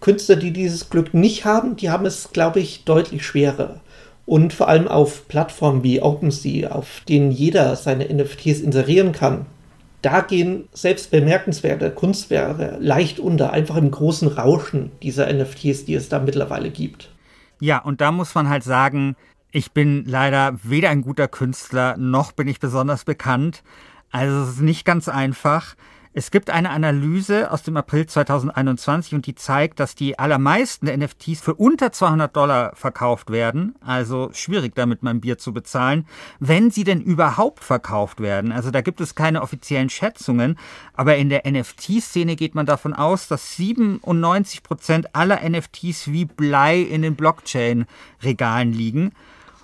Künstler, 0.00 0.36
die 0.36 0.50
dieses 0.50 0.90
Glück 0.90 1.14
nicht 1.14 1.46
haben, 1.46 1.76
die 1.76 1.88
haben 1.88 2.04
es, 2.04 2.32
glaube 2.32 2.60
ich, 2.60 2.84
deutlich 2.84 3.24
schwerer 3.24 3.80
und 4.26 4.52
vor 4.52 4.68
allem 4.68 4.88
auf 4.88 5.28
Plattformen 5.28 5.82
wie 5.82 6.00
OpenSea, 6.00 6.70
auf 6.70 7.02
denen 7.08 7.30
jeder 7.30 7.76
seine 7.76 8.12
NFTs 8.12 8.60
inserieren 8.60 9.12
kann. 9.12 9.46
Da 10.00 10.20
gehen 10.20 10.68
selbst 10.72 11.10
bemerkenswerte 11.10 11.90
Kunstwerke 11.90 12.76
leicht 12.80 13.20
unter, 13.20 13.52
einfach 13.52 13.76
im 13.76 13.90
großen 13.90 14.28
Rauschen 14.28 14.90
dieser 15.00 15.32
NFTs, 15.32 15.84
die 15.84 15.94
es 15.94 16.08
da 16.08 16.18
mittlerweile 16.18 16.70
gibt. 16.70 17.10
Ja, 17.60 17.78
und 17.78 18.00
da 18.00 18.10
muss 18.10 18.34
man 18.34 18.48
halt 18.48 18.64
sagen, 18.64 19.14
ich 19.52 19.70
bin 19.70 20.04
leider 20.06 20.58
weder 20.64 20.90
ein 20.90 21.02
guter 21.02 21.28
Künstler 21.28 21.96
noch 21.96 22.32
bin 22.32 22.48
ich 22.48 22.58
besonders 22.58 23.04
bekannt. 23.04 23.62
Also 24.10 24.42
es 24.42 24.48
ist 24.56 24.60
nicht 24.60 24.84
ganz 24.84 25.08
einfach. 25.08 25.76
Es 26.14 26.30
gibt 26.30 26.50
eine 26.50 26.68
Analyse 26.68 27.50
aus 27.50 27.62
dem 27.62 27.78
April 27.78 28.04
2021 28.04 29.14
und 29.14 29.26
die 29.26 29.34
zeigt, 29.34 29.80
dass 29.80 29.94
die 29.94 30.18
allermeisten 30.18 30.86
NFTs 30.86 31.40
für 31.40 31.54
unter 31.54 31.90
200 31.90 32.36
Dollar 32.36 32.76
verkauft 32.76 33.30
werden. 33.30 33.76
Also 33.80 34.28
schwierig 34.34 34.74
damit 34.74 35.02
mein 35.02 35.22
Bier 35.22 35.38
zu 35.38 35.54
bezahlen, 35.54 36.06
wenn 36.38 36.70
sie 36.70 36.84
denn 36.84 37.00
überhaupt 37.00 37.64
verkauft 37.64 38.20
werden. 38.20 38.52
Also 38.52 38.70
da 38.70 38.82
gibt 38.82 39.00
es 39.00 39.14
keine 39.14 39.40
offiziellen 39.40 39.88
Schätzungen, 39.88 40.58
aber 40.92 41.16
in 41.16 41.30
der 41.30 41.50
NFT-Szene 41.50 42.36
geht 42.36 42.54
man 42.54 42.66
davon 42.66 42.92
aus, 42.92 43.26
dass 43.26 43.56
97 43.56 44.62
Prozent 44.62 45.14
aller 45.14 45.40
NFTs 45.48 46.08
wie 46.08 46.26
Blei 46.26 46.78
in 46.78 47.00
den 47.00 47.16
Blockchain-Regalen 47.16 48.74
liegen. 48.74 49.12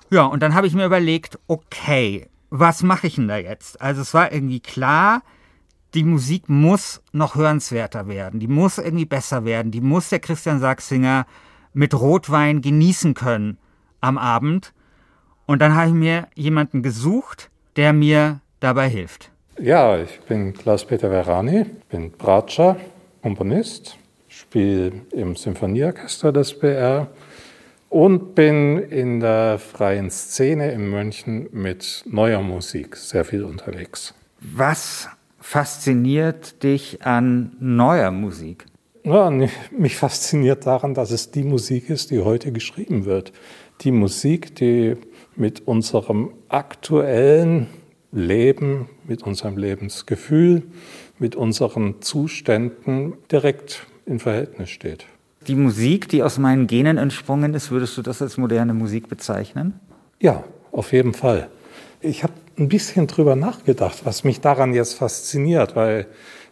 Ja, 0.09 0.25
und 0.25 0.43
dann 0.43 0.55
habe 0.55 0.67
ich 0.67 0.75
mir 0.75 0.87
überlegt, 0.87 1.39
okay, 1.47 2.31
was 2.49 2.83
mache 2.83 3.09
ich 3.09 3.17
denn 3.17 3.29
da 3.29 3.37
jetzt? 3.37 3.83
Also 3.83 4.01
es 4.01 4.15
war 4.15 4.33
irgendwie 4.33 4.61
klar, 4.61 5.21
die 5.95 6.05
Musik 6.05 6.49
muss 6.49 7.03
noch 7.13 7.35
hörenswerter 7.35 8.09
werden, 8.09 8.41
die 8.41 8.49
muss 8.49 8.79
irgendwie 8.79 9.07
besser 9.07 9.45
werden, 9.45 9.71
die 9.71 9.81
muss 9.81 10.11
der 10.11 10.19
Christian 10.19 10.61
Sachsinger 10.61 11.27
mit 11.73 11.95
Rotwein 11.95 12.61
genießen 12.61 13.15
können 13.15 13.59
am 14.01 14.19
Abend. 14.19 14.73
Und 15.47 15.63
dann 15.63 15.75
habe 15.75 15.89
ich 15.89 15.95
mir 15.95 16.29
jemanden 16.35 16.83
gesucht, 16.83 17.51
der 17.77 17.93
mir 17.93 18.41
dabei 18.61 18.89
hilft. 18.89 19.31
Ja, 19.61 19.99
ich 19.99 20.21
bin 20.21 20.53
Klaus-Peter 20.53 21.09
Verani, 21.09 21.65
bin 21.89 22.13
Bratscher, 22.13 22.77
Komponist, 23.23 23.97
spiele 24.29 24.93
im 25.13 25.37
Symphonieorchester 25.37 26.33
des 26.33 26.59
BR 26.59 27.09
und 27.89 28.35
bin 28.35 28.79
in 28.79 29.21
der 29.21 29.59
freien 29.59 30.11
Szene 30.11 30.71
in 30.73 30.91
München 30.91 31.49
mit 31.53 32.05
neuer 32.07 32.43
Musik 32.43 32.97
sehr 32.97 33.25
viel 33.25 33.43
unterwegs. 33.45 34.15
Was 34.41 35.09
fasziniert 35.41 36.63
dich 36.63 37.05
an 37.05 37.53
neuer 37.61 38.11
Musik? 38.11 38.67
Ja, 39.05 39.31
mich 39.71 39.97
fasziniert 39.97 40.67
daran, 40.67 40.95
dass 40.95 41.11
es 41.11 41.31
die 41.31 41.45
Musik 41.45 41.89
ist, 41.89 42.11
die 42.11 42.21
heute 42.21 42.53
geschrieben 42.53 43.05
wird. 43.05 43.33
Die 43.81 43.93
Musik, 43.93 44.55
die 44.57 44.97
mit 45.37 45.67
unserem 45.67 46.33
aktuellen 46.49 47.69
Leben, 48.11 48.89
mit 49.07 49.23
unserem 49.23 49.57
Lebensgefühl, 49.57 50.63
mit 51.19 51.37
unseren 51.37 52.03
Zuständen 52.03 53.15
direkt 53.31 53.87
in 54.05 54.19
Verhältnis 54.19 54.71
steht. 54.71 55.07
Die 55.47 55.55
Musik, 55.55 56.09
die 56.09 56.23
aus 56.23 56.39
meinen 56.39 56.67
Genen 56.67 56.99
entsprungen 56.99 57.55
ist, 57.55 57.71
würdest 57.71 57.97
du 57.97 58.03
das 58.03 58.21
als 58.21 58.37
moderne 58.37 58.75
Musik 58.75 59.09
bezeichnen? 59.09 59.79
Ja, 60.21 60.45
auf 60.73 60.93
jeden 60.93 61.15
Fall. 61.15 61.49
Ich 62.01 62.23
habe 62.23 62.33
ein 62.59 62.69
bisschen 62.69 63.07
drüber 63.07 63.37
nachgedacht, 63.37 64.05
was 64.05 64.25
mich 64.25 64.41
daran 64.41 64.75
jetzt 64.75 64.95
fasziniert, 64.95 65.77
weil 65.77 66.07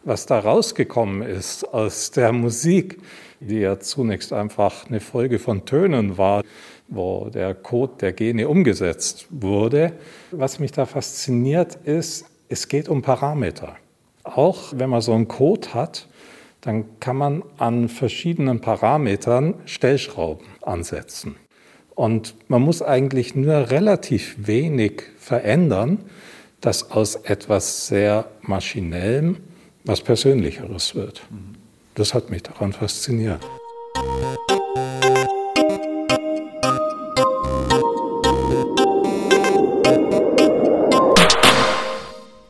was 0.05 0.27
da 0.27 0.38
rausgekommen 0.38 1.23
ist 1.23 1.64
aus 1.64 2.12
der 2.12 2.33
Musik, 2.33 3.01
die 3.40 3.59
ja 3.59 3.81
zunächst 3.81 4.33
einfach 4.33 4.87
eine 4.87 5.01
Folge 5.01 5.38
von 5.38 5.64
Tönen 5.64 6.16
war, 6.16 6.42
wo 6.88 7.29
der 7.29 7.55
Code 7.55 7.95
der 8.01 8.12
Gene 8.12 8.49
umgesetzt 8.49 9.27
wurde. 9.31 9.92
Was 10.31 10.61
mich 10.61 10.73
da 10.73 10.87
fasziniert 10.87 11.77
ist, 11.85 12.27
es 12.49 12.69
geht 12.69 12.88
um 12.88 13.03
Parameter. 13.03 13.77
Auch 14.23 14.73
wenn 14.77 14.90
man 14.90 15.01
so 15.01 15.12
einen 15.12 15.29
Code 15.29 15.75
hat, 15.75 16.07
dann 16.61 16.99
kann 17.01 17.16
man 17.16 17.42
an 17.59 17.88
verschiedenen 17.88 18.61
Parametern 18.61 19.55
Stellschrauben 19.66 20.47
ansetzen. 20.62 21.37
Und 21.96 22.35
man 22.48 22.62
muss 22.62 22.82
eigentlich 22.82 23.35
nur 23.35 23.70
relativ 23.70 24.37
wenig 24.38 25.02
verändern, 25.18 25.98
dass 26.61 26.92
aus 26.92 27.16
etwas 27.16 27.88
sehr 27.88 28.26
Maschinellem 28.42 29.38
was 29.85 30.02
Persönlicheres 30.02 30.94
wird. 30.94 31.22
Das 31.94 32.12
hat 32.12 32.30
mich 32.30 32.42
daran 32.42 32.72
fasziniert. 32.72 33.40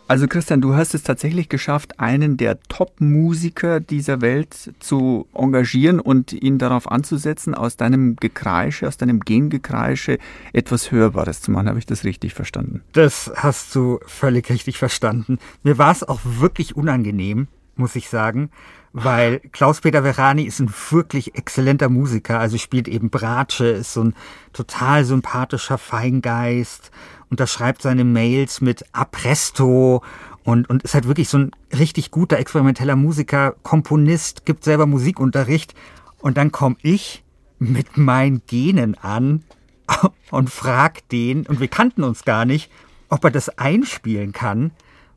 Also 0.08 0.28
Christian, 0.28 0.60
du 0.60 0.76
hast 0.76 0.94
es 0.94 1.02
tatsächlich 1.02 1.48
geschafft, 1.48 1.98
einen 1.98 2.36
der 2.36 2.60
Top-Musiker 2.68 3.80
dieser 3.80 4.20
Welt 4.20 4.72
zu 4.78 5.26
engagieren 5.34 5.98
und 5.98 6.32
ihn 6.32 6.58
darauf 6.58 6.88
anzusetzen, 6.88 7.56
aus 7.56 7.76
deinem 7.76 8.14
Gekreische, 8.14 8.86
aus 8.86 8.98
deinem 8.98 9.18
Gengekreische 9.18 10.18
etwas 10.52 10.92
Hörbares 10.92 11.40
zu 11.40 11.50
machen. 11.50 11.68
Habe 11.68 11.80
ich 11.80 11.86
das 11.86 12.04
richtig 12.04 12.34
verstanden? 12.34 12.82
Das 12.92 13.32
hast 13.34 13.74
du 13.74 13.98
völlig 14.06 14.48
richtig 14.48 14.78
verstanden. 14.78 15.38
Mir 15.64 15.76
war 15.76 15.90
es 15.90 16.04
auch 16.04 16.20
wirklich 16.22 16.76
unangenehm, 16.76 17.48
muss 17.74 17.96
ich 17.96 18.08
sagen, 18.08 18.50
weil 18.92 19.40
Klaus-Peter 19.52 20.02
Verani 20.02 20.44
ist 20.44 20.60
ein 20.60 20.72
wirklich 20.90 21.34
exzellenter 21.34 21.88
Musiker, 21.88 22.38
also 22.38 22.56
spielt 22.58 22.86
eben 22.86 23.10
Bratsche, 23.10 23.66
ist 23.66 23.92
so 23.92 24.04
ein 24.04 24.14
total 24.52 25.04
sympathischer 25.04 25.78
Feingeist, 25.78 26.92
unterschreibt 27.30 27.82
seine 27.82 28.04
Mails 28.04 28.60
mit 28.60 28.84
Apresto 28.92 30.02
und, 30.44 30.68
und 30.70 30.82
ist 30.82 30.94
halt 30.94 31.08
wirklich 31.08 31.28
so 31.28 31.38
ein 31.38 31.50
richtig 31.76 32.10
guter 32.10 32.38
experimenteller 32.38 32.96
Musiker, 32.96 33.54
Komponist, 33.62 34.44
gibt 34.44 34.64
selber 34.64 34.86
Musikunterricht 34.86 35.74
und 36.18 36.36
dann 36.36 36.52
komme 36.52 36.76
ich 36.82 37.24
mit 37.58 37.96
meinen 37.96 38.42
Genen 38.46 38.96
an 38.96 39.42
und 40.30 40.50
frag 40.50 41.08
den, 41.08 41.46
und 41.46 41.60
wir 41.60 41.68
kannten 41.68 42.04
uns 42.04 42.24
gar 42.24 42.44
nicht, 42.44 42.70
ob 43.08 43.24
er 43.24 43.30
das 43.30 43.58
einspielen 43.58 44.32
kann 44.32 44.72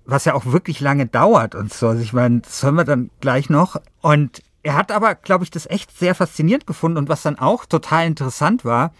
was 0.09 0.25
ja 0.25 0.33
auch 0.33 0.45
wirklich 0.45 0.79
lange 0.79 1.05
dauert 1.05 1.55
und 1.55 1.71
so. 1.71 1.87
Also 1.87 2.01
ich 2.01 2.13
meine, 2.13 2.39
das 2.39 2.63
hören 2.63 2.75
wir 2.75 2.83
dann 2.83 3.09
gleich 3.21 3.49
noch. 3.49 3.77
Und 4.01 4.41
er 4.63 4.75
hat 4.75 4.91
aber, 4.91 5.15
glaube 5.15 5.43
ich, 5.43 5.51
das 5.51 5.69
echt 5.69 5.97
sehr 5.97 6.15
faszinierend 6.15 6.67
gefunden 6.67 6.97
und 6.97 7.09
was 7.09 7.21
dann 7.21 7.37
auch 7.37 7.65
total 7.65 8.07
interessant 8.07 8.65
war, 8.65 8.91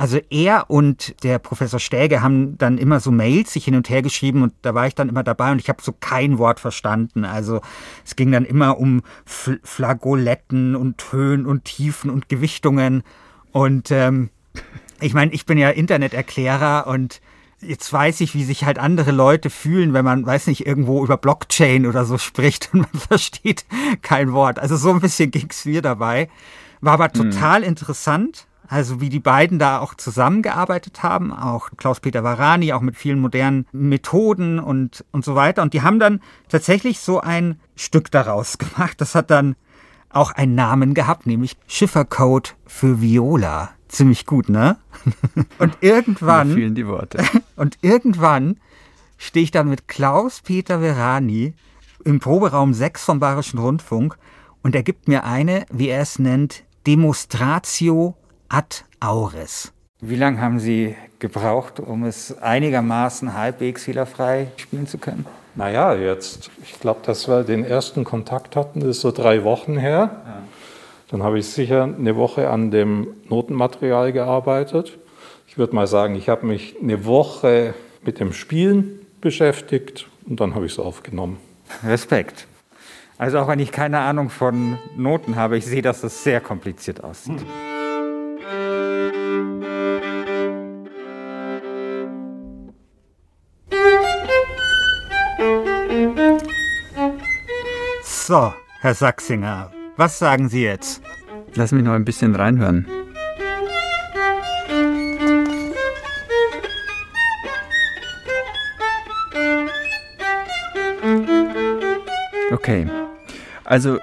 also 0.00 0.18
er 0.30 0.70
und 0.70 1.22
der 1.24 1.38
Professor 1.38 1.78
Stäge 1.78 2.22
haben 2.22 2.56
dann 2.56 2.78
immer 2.78 3.00
so 3.00 3.10
Mails 3.10 3.52
sich 3.52 3.66
hin 3.66 3.74
und 3.74 3.90
her 3.90 4.00
geschrieben 4.00 4.42
und 4.42 4.54
da 4.62 4.74
war 4.74 4.86
ich 4.86 4.94
dann 4.94 5.10
immer 5.10 5.22
dabei 5.22 5.52
und 5.52 5.60
ich 5.60 5.68
habe 5.68 5.82
so 5.82 5.92
kein 5.92 6.38
Wort 6.38 6.58
verstanden. 6.58 7.26
Also 7.26 7.60
es 8.02 8.16
ging 8.16 8.32
dann 8.32 8.46
immer 8.46 8.78
um 8.78 9.02
Fl 9.26 9.60
Flagoletten 9.62 10.74
und 10.74 11.12
Höhen 11.12 11.44
und 11.44 11.66
Tiefen 11.66 12.08
und 12.08 12.30
Gewichtungen. 12.30 13.02
Und 13.52 13.90
ähm, 13.90 14.30
ich 15.02 15.12
meine, 15.12 15.34
ich 15.34 15.44
bin 15.44 15.58
ja 15.58 15.68
Interneterklärer 15.68 16.86
und 16.86 17.20
jetzt 17.60 17.92
weiß 17.92 18.22
ich, 18.22 18.34
wie 18.34 18.44
sich 18.44 18.64
halt 18.64 18.78
andere 18.78 19.10
Leute 19.10 19.50
fühlen, 19.50 19.92
wenn 19.92 20.06
man, 20.06 20.24
weiß 20.24 20.46
nicht, 20.46 20.66
irgendwo 20.66 21.04
über 21.04 21.18
Blockchain 21.18 21.84
oder 21.84 22.06
so 22.06 22.16
spricht 22.16 22.70
und 22.72 22.80
man 22.90 23.02
versteht 23.02 23.66
kein 24.00 24.32
Wort. 24.32 24.60
Also 24.60 24.76
so 24.76 24.92
ein 24.92 25.00
bisschen 25.00 25.30
ging's 25.30 25.66
mir 25.66 25.82
dabei. 25.82 26.30
War 26.80 26.94
aber 26.94 27.08
mhm. 27.08 27.30
total 27.30 27.60
mhm. 27.60 27.66
interessant. 27.66 28.46
Also 28.70 29.00
wie 29.00 29.08
die 29.08 29.18
beiden 29.18 29.58
da 29.58 29.80
auch 29.80 29.94
zusammengearbeitet 29.94 31.02
haben, 31.02 31.32
auch 31.32 31.70
Klaus-Peter 31.76 32.22
Varani, 32.22 32.72
auch 32.72 32.82
mit 32.82 32.96
vielen 32.96 33.18
modernen 33.18 33.66
Methoden 33.72 34.60
und, 34.60 35.04
und 35.10 35.24
so 35.24 35.34
weiter. 35.34 35.62
Und 35.62 35.74
die 35.74 35.82
haben 35.82 35.98
dann 35.98 36.20
tatsächlich 36.48 37.00
so 37.00 37.20
ein 37.20 37.58
Stück 37.74 38.12
daraus 38.12 38.58
gemacht. 38.58 39.00
Das 39.00 39.16
hat 39.16 39.32
dann 39.32 39.56
auch 40.08 40.30
einen 40.30 40.54
Namen 40.54 40.94
gehabt, 40.94 41.26
nämlich 41.26 41.56
Schiffercode 41.66 42.54
für 42.64 43.02
Viola 43.02 43.70
ziemlich 43.88 44.24
gut, 44.24 44.48
ne? 44.48 44.78
Und 45.58 45.78
irgendwann. 45.80 46.50
Mir 46.50 46.54
fehlen 46.54 46.74
die 46.76 46.86
Worte. 46.86 47.24
Und 47.56 47.76
irgendwann 47.82 48.60
stehe 49.18 49.42
ich 49.42 49.50
dann 49.50 49.68
mit 49.68 49.88
Klaus-Peter 49.88 50.78
Verani 50.78 51.54
im 52.04 52.20
Proberaum 52.20 52.72
6 52.72 53.04
vom 53.04 53.18
Bayerischen 53.18 53.58
Rundfunk 53.58 54.16
und 54.62 54.74
er 54.74 54.82
gibt 54.82 55.08
mir 55.08 55.24
eine, 55.24 55.66
wie 55.70 55.88
er 55.88 56.00
es 56.00 56.18
nennt, 56.18 56.64
Demonstratio 56.86 58.16
ad 58.50 58.84
aures. 58.98 59.72
Wie 60.00 60.16
lange 60.16 60.40
haben 60.40 60.58
Sie 60.58 60.96
gebraucht, 61.18 61.78
um 61.78 62.04
es 62.04 62.36
einigermaßen 62.38 63.34
halbwegs 63.34 63.84
fehlerfrei 63.84 64.48
spielen 64.56 64.86
zu 64.86 64.98
können? 64.98 65.24
Naja, 65.54 65.94
jetzt, 65.94 66.50
ich 66.62 66.78
glaube, 66.80 67.00
dass 67.04 67.28
wir 67.28 67.44
den 67.44 67.64
ersten 67.64 68.04
Kontakt 68.04 68.56
hatten, 68.56 68.80
das 68.80 68.90
ist 68.90 69.00
so 69.00 69.12
drei 69.12 69.44
Wochen 69.44 69.76
her. 69.76 70.10
Ja. 70.24 70.42
Dann 71.10 71.22
habe 71.22 71.38
ich 71.38 71.48
sicher 71.48 71.84
eine 71.84 72.16
Woche 72.16 72.50
an 72.50 72.70
dem 72.70 73.08
Notenmaterial 73.28 74.12
gearbeitet. 74.12 74.98
Ich 75.46 75.58
würde 75.58 75.74
mal 75.74 75.86
sagen, 75.86 76.14
ich 76.14 76.28
habe 76.28 76.46
mich 76.46 76.76
eine 76.80 77.04
Woche 77.04 77.74
mit 78.02 78.20
dem 78.20 78.32
Spielen 78.32 79.00
beschäftigt 79.20 80.08
und 80.26 80.40
dann 80.40 80.54
habe 80.54 80.66
ich 80.66 80.72
es 80.72 80.78
aufgenommen. 80.78 81.38
Respekt. 81.84 82.46
Also 83.18 83.38
auch 83.38 83.48
wenn 83.48 83.58
ich 83.58 83.70
keine 83.70 83.98
Ahnung 83.98 84.30
von 84.30 84.78
Noten 84.96 85.36
habe, 85.36 85.58
ich 85.58 85.66
sehe, 85.66 85.82
dass 85.82 86.00
das 86.00 86.24
sehr 86.24 86.40
kompliziert 86.40 87.04
aussieht. 87.04 87.44
So, 98.30 98.54
Herr 98.80 98.94
Sachsinger, 98.94 99.70
was 99.96 100.18
sagen 100.18 100.48
Sie 100.48 100.62
jetzt? 100.62 101.02
Lass 101.54 101.72
mich 101.72 101.82
noch 101.82 101.92
ein 101.92 102.04
bisschen 102.04 102.34
reinhören. 102.34 102.86
Okay. 112.52 112.86
Also, 113.64 113.98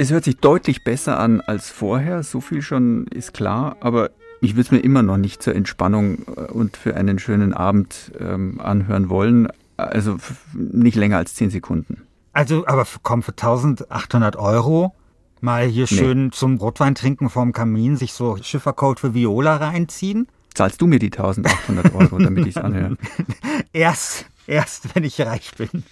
es 0.00 0.10
hört 0.10 0.24
sich 0.24 0.38
deutlich 0.38 0.82
besser 0.82 1.20
an 1.20 1.42
als 1.42 1.68
vorher, 1.68 2.22
so 2.22 2.40
viel 2.40 2.62
schon 2.62 3.06
ist 3.08 3.34
klar, 3.34 3.76
aber 3.80 4.10
ich 4.40 4.52
würde 4.52 4.62
es 4.62 4.70
mir 4.70 4.78
immer 4.78 5.02
noch 5.02 5.18
nicht 5.18 5.42
zur 5.42 5.54
Entspannung 5.54 6.22
äh, 6.36 6.50
und 6.50 6.78
für 6.78 6.96
einen 6.96 7.18
schönen 7.18 7.52
Abend 7.52 8.10
ähm, 8.18 8.58
anhören 8.62 9.10
wollen. 9.10 9.48
Also 9.76 10.16
nicht 10.54 10.96
länger 10.96 11.18
als 11.18 11.34
10 11.34 11.50
Sekunden. 11.50 12.02
Also, 12.32 12.66
aber 12.66 12.86
komm, 13.02 13.22
für 13.22 13.32
1800 13.32 14.36
Euro 14.36 14.94
Mal 15.42 15.66
hier 15.66 15.86
nee. 15.90 15.96
schön 15.96 16.32
zum 16.32 16.58
Rotwein 16.58 16.94
trinken 16.94 17.30
vorm 17.30 17.52
Kamin, 17.52 17.96
sich 17.96 18.12
so 18.12 18.36
Schiffercode 18.42 19.00
für 19.00 19.14
Viola 19.14 19.56
reinziehen. 19.56 20.28
Zahlst 20.52 20.80
du 20.82 20.86
mir 20.86 20.98
die 20.98 21.12
1800 21.12 21.94
Euro, 21.94 22.18
damit 22.18 22.46
ich 22.46 22.56
es 22.56 22.62
anhöre? 22.62 22.96
erst, 23.72 24.26
erst, 24.50 24.94
wenn 24.94 25.04
ich 25.04 25.20
reich 25.20 25.52
bin. 25.56 25.84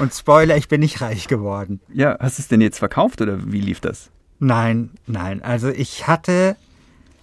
Und 0.00 0.14
Spoiler, 0.14 0.56
ich 0.56 0.68
bin 0.68 0.80
nicht 0.80 1.00
reich 1.00 1.28
geworden. 1.28 1.80
Ja, 1.92 2.16
hast 2.20 2.38
du 2.38 2.42
es 2.42 2.48
denn 2.48 2.60
jetzt 2.60 2.78
verkauft 2.78 3.20
oder 3.20 3.52
wie 3.52 3.60
lief 3.60 3.80
das? 3.80 4.10
Nein, 4.38 4.90
nein. 5.06 5.42
Also 5.42 5.68
ich 5.68 6.06
hatte 6.06 6.56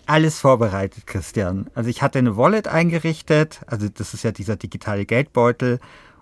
alles 0.06 0.40
vorbereitet, 0.40 1.08
Christian. 1.08 1.68
Also 1.74 1.90
ich 1.90 2.02
hatte 2.02 2.20
eine 2.20 2.36
Wallet 2.38 2.68
eingerichtet. 2.68 3.62
Also 3.68 3.88
das 3.90 4.14
ist 4.14 4.24
ja 4.24 4.32
dieser 4.32 4.56
digitale 4.56 5.06
Geldbeutel, 5.06 5.80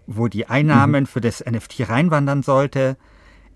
wo 0.08 0.28
die 0.28 0.48
Einnahmen 0.48 1.04
mhm. 1.04 1.08
für 1.08 1.22
das 1.22 1.44
NFT 1.46 1.90
reinwandern 1.90 2.44
sollte. 2.44 2.98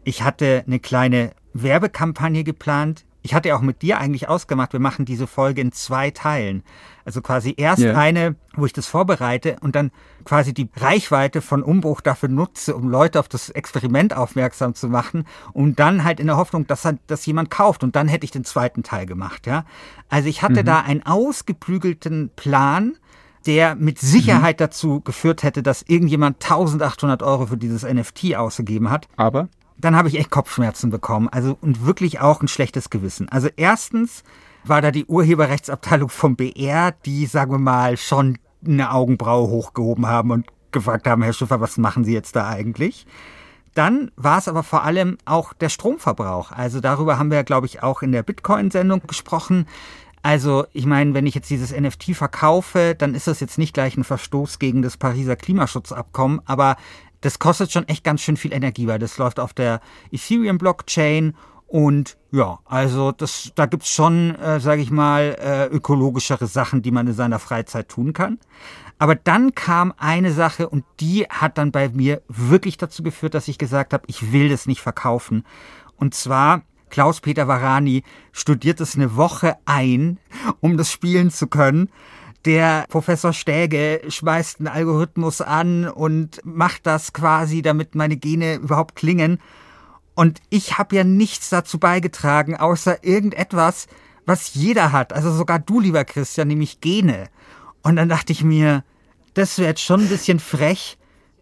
Ich 0.03 0.23
hatte 0.23 0.63
eine 0.65 0.79
kleine 0.79 1.31
Werbekampagne 1.53 2.43
geplant. 2.43 3.05
Ich 3.23 3.33
hatte 3.33 3.55
auch 3.55 3.61
mit 3.61 3.81
dir 3.81 3.99
eigentlich 3.99 4.27
ausgemacht, 4.27 4.73
wir 4.73 4.81
machen 4.81 5.05
diese 5.05 5.27
Folge 5.27 5.61
in 5.61 5.71
zwei 5.71 6.11
Teilen. 6.11 6.61
Also 7.05 7.21
quasi 7.21 7.53
erst 7.55 7.81
yeah. 7.81 7.97
eine, 7.97 8.35
wo 8.55 8.65
ich 8.65 8.73
das 8.73 8.85
vorbereite 8.85 9.55
und 9.61 9.75
dann 9.75 9.91
quasi 10.25 10.53
die 10.53 10.69
Reichweite 10.75 11.41
von 11.41 11.63
Umbruch 11.63 12.01
dafür 12.01 12.27
nutze, 12.27 12.75
um 12.75 12.89
Leute 12.89 13.19
auf 13.19 13.29
das 13.29 13.49
Experiment 13.49 14.15
aufmerksam 14.15 14.75
zu 14.75 14.89
machen 14.89 15.25
und 15.53 15.79
dann 15.79 16.03
halt 16.03 16.19
in 16.19 16.27
der 16.27 16.37
Hoffnung, 16.37 16.67
dass 16.67 16.87
das 17.07 17.25
jemand 17.25 17.49
kauft 17.49 17.83
und 17.83 17.95
dann 17.95 18.09
hätte 18.09 18.25
ich 18.25 18.31
den 18.31 18.43
zweiten 18.43 18.83
Teil 18.83 19.05
gemacht, 19.05 19.47
ja. 19.47 19.65
Also 20.09 20.27
ich 20.27 20.41
hatte 20.41 20.61
mhm. 20.61 20.65
da 20.65 20.81
einen 20.81 21.05
ausgeklügelten 21.05 22.29
Plan, 22.35 22.97
der 23.45 23.75
mit 23.75 23.99
Sicherheit 23.99 24.57
mhm. 24.57 24.63
dazu 24.63 25.01
geführt 25.01 25.43
hätte, 25.43 25.63
dass 25.63 25.81
irgendjemand 25.81 26.43
1800 26.43 27.23
Euro 27.23 27.47
für 27.47 27.57
dieses 27.57 27.83
NFT 27.83 28.35
ausgegeben 28.35 28.89
hat. 28.89 29.07
Aber? 29.15 29.47
Dann 29.83 29.95
habe 29.97 30.07
ich 30.07 30.17
echt 30.17 30.29
Kopfschmerzen 30.29 30.89
bekommen. 30.89 31.27
Also 31.29 31.57
und 31.59 31.85
wirklich 31.85 32.21
auch 32.21 32.41
ein 32.41 32.47
schlechtes 32.47 32.89
Gewissen. 32.89 33.27
Also 33.29 33.49
erstens 33.57 34.23
war 34.63 34.81
da 34.81 34.91
die 34.91 35.05
Urheberrechtsabteilung 35.05 36.09
vom 36.09 36.37
BR, 36.37 36.93
die, 37.05 37.25
sagen 37.25 37.51
wir 37.51 37.59
mal, 37.59 37.97
schon 37.97 38.37
eine 38.65 38.91
Augenbraue 38.91 39.49
hochgehoben 39.49 40.07
haben 40.07 40.31
und 40.31 40.47
gefragt 40.71 41.05
haben, 41.05 41.21
Herr 41.21 41.33
Schiffer, 41.33 41.59
was 41.59 41.77
machen 41.77 42.05
Sie 42.05 42.13
jetzt 42.13 42.35
da 42.35 42.47
eigentlich? 42.47 43.05
Dann 43.73 44.11
war 44.15 44.37
es 44.37 44.47
aber 44.47 44.63
vor 44.63 44.83
allem 44.83 45.17
auch 45.25 45.51
der 45.51 45.69
Stromverbrauch. 45.69 46.51
Also 46.51 46.79
darüber 46.79 47.19
haben 47.19 47.31
wir, 47.31 47.43
glaube 47.43 47.67
ich, 47.67 47.83
auch 47.83 48.03
in 48.03 48.13
der 48.13 48.23
Bitcoin-Sendung 48.23 49.01
gesprochen. 49.05 49.65
Also 50.21 50.65
ich 50.71 50.85
meine, 50.85 51.13
wenn 51.13 51.25
ich 51.25 51.35
jetzt 51.35 51.49
dieses 51.49 51.77
NFT 51.77 52.15
verkaufe, 52.15 52.95
dann 52.97 53.15
ist 53.15 53.27
das 53.27 53.41
jetzt 53.41 53.57
nicht 53.57 53.73
gleich 53.73 53.97
ein 53.97 54.05
Verstoß 54.05 54.59
gegen 54.59 54.81
das 54.81 54.95
Pariser 54.95 55.35
Klimaschutzabkommen, 55.35 56.39
aber 56.45 56.77
das 57.23 57.39
kostet 57.39 57.71
schon 57.71 57.87
echt 57.87 58.03
ganz 58.03 58.21
schön 58.21 58.35
viel 58.37 58.53
Energie, 58.53 58.85
weil 58.85 58.99
das 58.99 59.17
läuft 59.17 59.39
auf 59.39 59.53
der 59.53 59.79
Ethereum-Blockchain 60.11 61.35
und 61.67 62.17
ja, 62.31 62.59
also 62.65 63.11
das, 63.11 63.51
da 63.55 63.65
gibt's 63.65 63.89
schon, 63.89 64.35
äh, 64.35 64.59
sage 64.59 64.81
ich 64.81 64.91
mal, 64.91 65.35
äh, 65.39 65.65
ökologischere 65.67 66.47
Sachen, 66.47 66.81
die 66.81 66.91
man 66.91 67.07
in 67.07 67.13
seiner 67.13 67.39
Freizeit 67.39 67.89
tun 67.89 68.13
kann. 68.13 68.39
Aber 68.99 69.15
dann 69.15 69.55
kam 69.55 69.93
eine 69.97 70.33
Sache 70.33 70.69
und 70.69 70.83
die 70.99 71.23
hat 71.29 71.57
dann 71.57 71.71
bei 71.71 71.89
mir 71.89 72.21
wirklich 72.27 72.77
dazu 72.77 73.03
geführt, 73.03 73.33
dass 73.33 73.47
ich 73.47 73.57
gesagt 73.57 73.93
habe, 73.93 74.03
ich 74.07 74.31
will 74.31 74.49
das 74.49 74.67
nicht 74.67 74.81
verkaufen. 74.81 75.45
Und 75.95 76.13
zwar 76.13 76.63
Klaus-Peter 76.89 77.47
Varani 77.47 78.03
studiert 78.33 78.81
es 78.81 78.95
eine 78.95 79.15
Woche 79.15 79.55
ein, 79.65 80.19
um 80.59 80.77
das 80.77 80.91
spielen 80.91 81.31
zu 81.31 81.47
können 81.47 81.89
der 82.45 82.85
Professor 82.89 83.33
Stäge 83.33 84.01
schmeißt 84.07 84.59
einen 84.59 84.67
Algorithmus 84.67 85.41
an 85.41 85.87
und 85.87 86.41
macht 86.43 86.85
das 86.85 87.13
quasi, 87.13 87.61
damit 87.61 87.95
meine 87.95 88.17
Gene 88.17 88.55
überhaupt 88.55 88.95
klingen. 88.95 89.39
Und 90.15 90.41
ich 90.49 90.77
habe 90.77 90.95
ja 90.95 91.03
nichts 91.03 91.49
dazu 91.49 91.79
beigetragen, 91.79 92.55
außer 92.55 93.03
irgendetwas, 93.03 93.87
was 94.25 94.53
jeder 94.53 94.91
hat. 94.91 95.13
Also 95.13 95.31
sogar 95.31 95.59
du, 95.59 95.79
lieber 95.79 96.05
Christian, 96.05 96.49
nämlich 96.49 96.81
Gene. 96.81 97.29
Und 97.81 97.95
dann 97.95 98.09
dachte 98.09 98.31
ich 98.31 98.43
mir, 98.43 98.83
das 99.33 99.57
wäre 99.57 99.69
jetzt 99.69 99.81
schon 99.81 100.01
ein 100.01 100.09
bisschen 100.09 100.39
frech, 100.39 100.97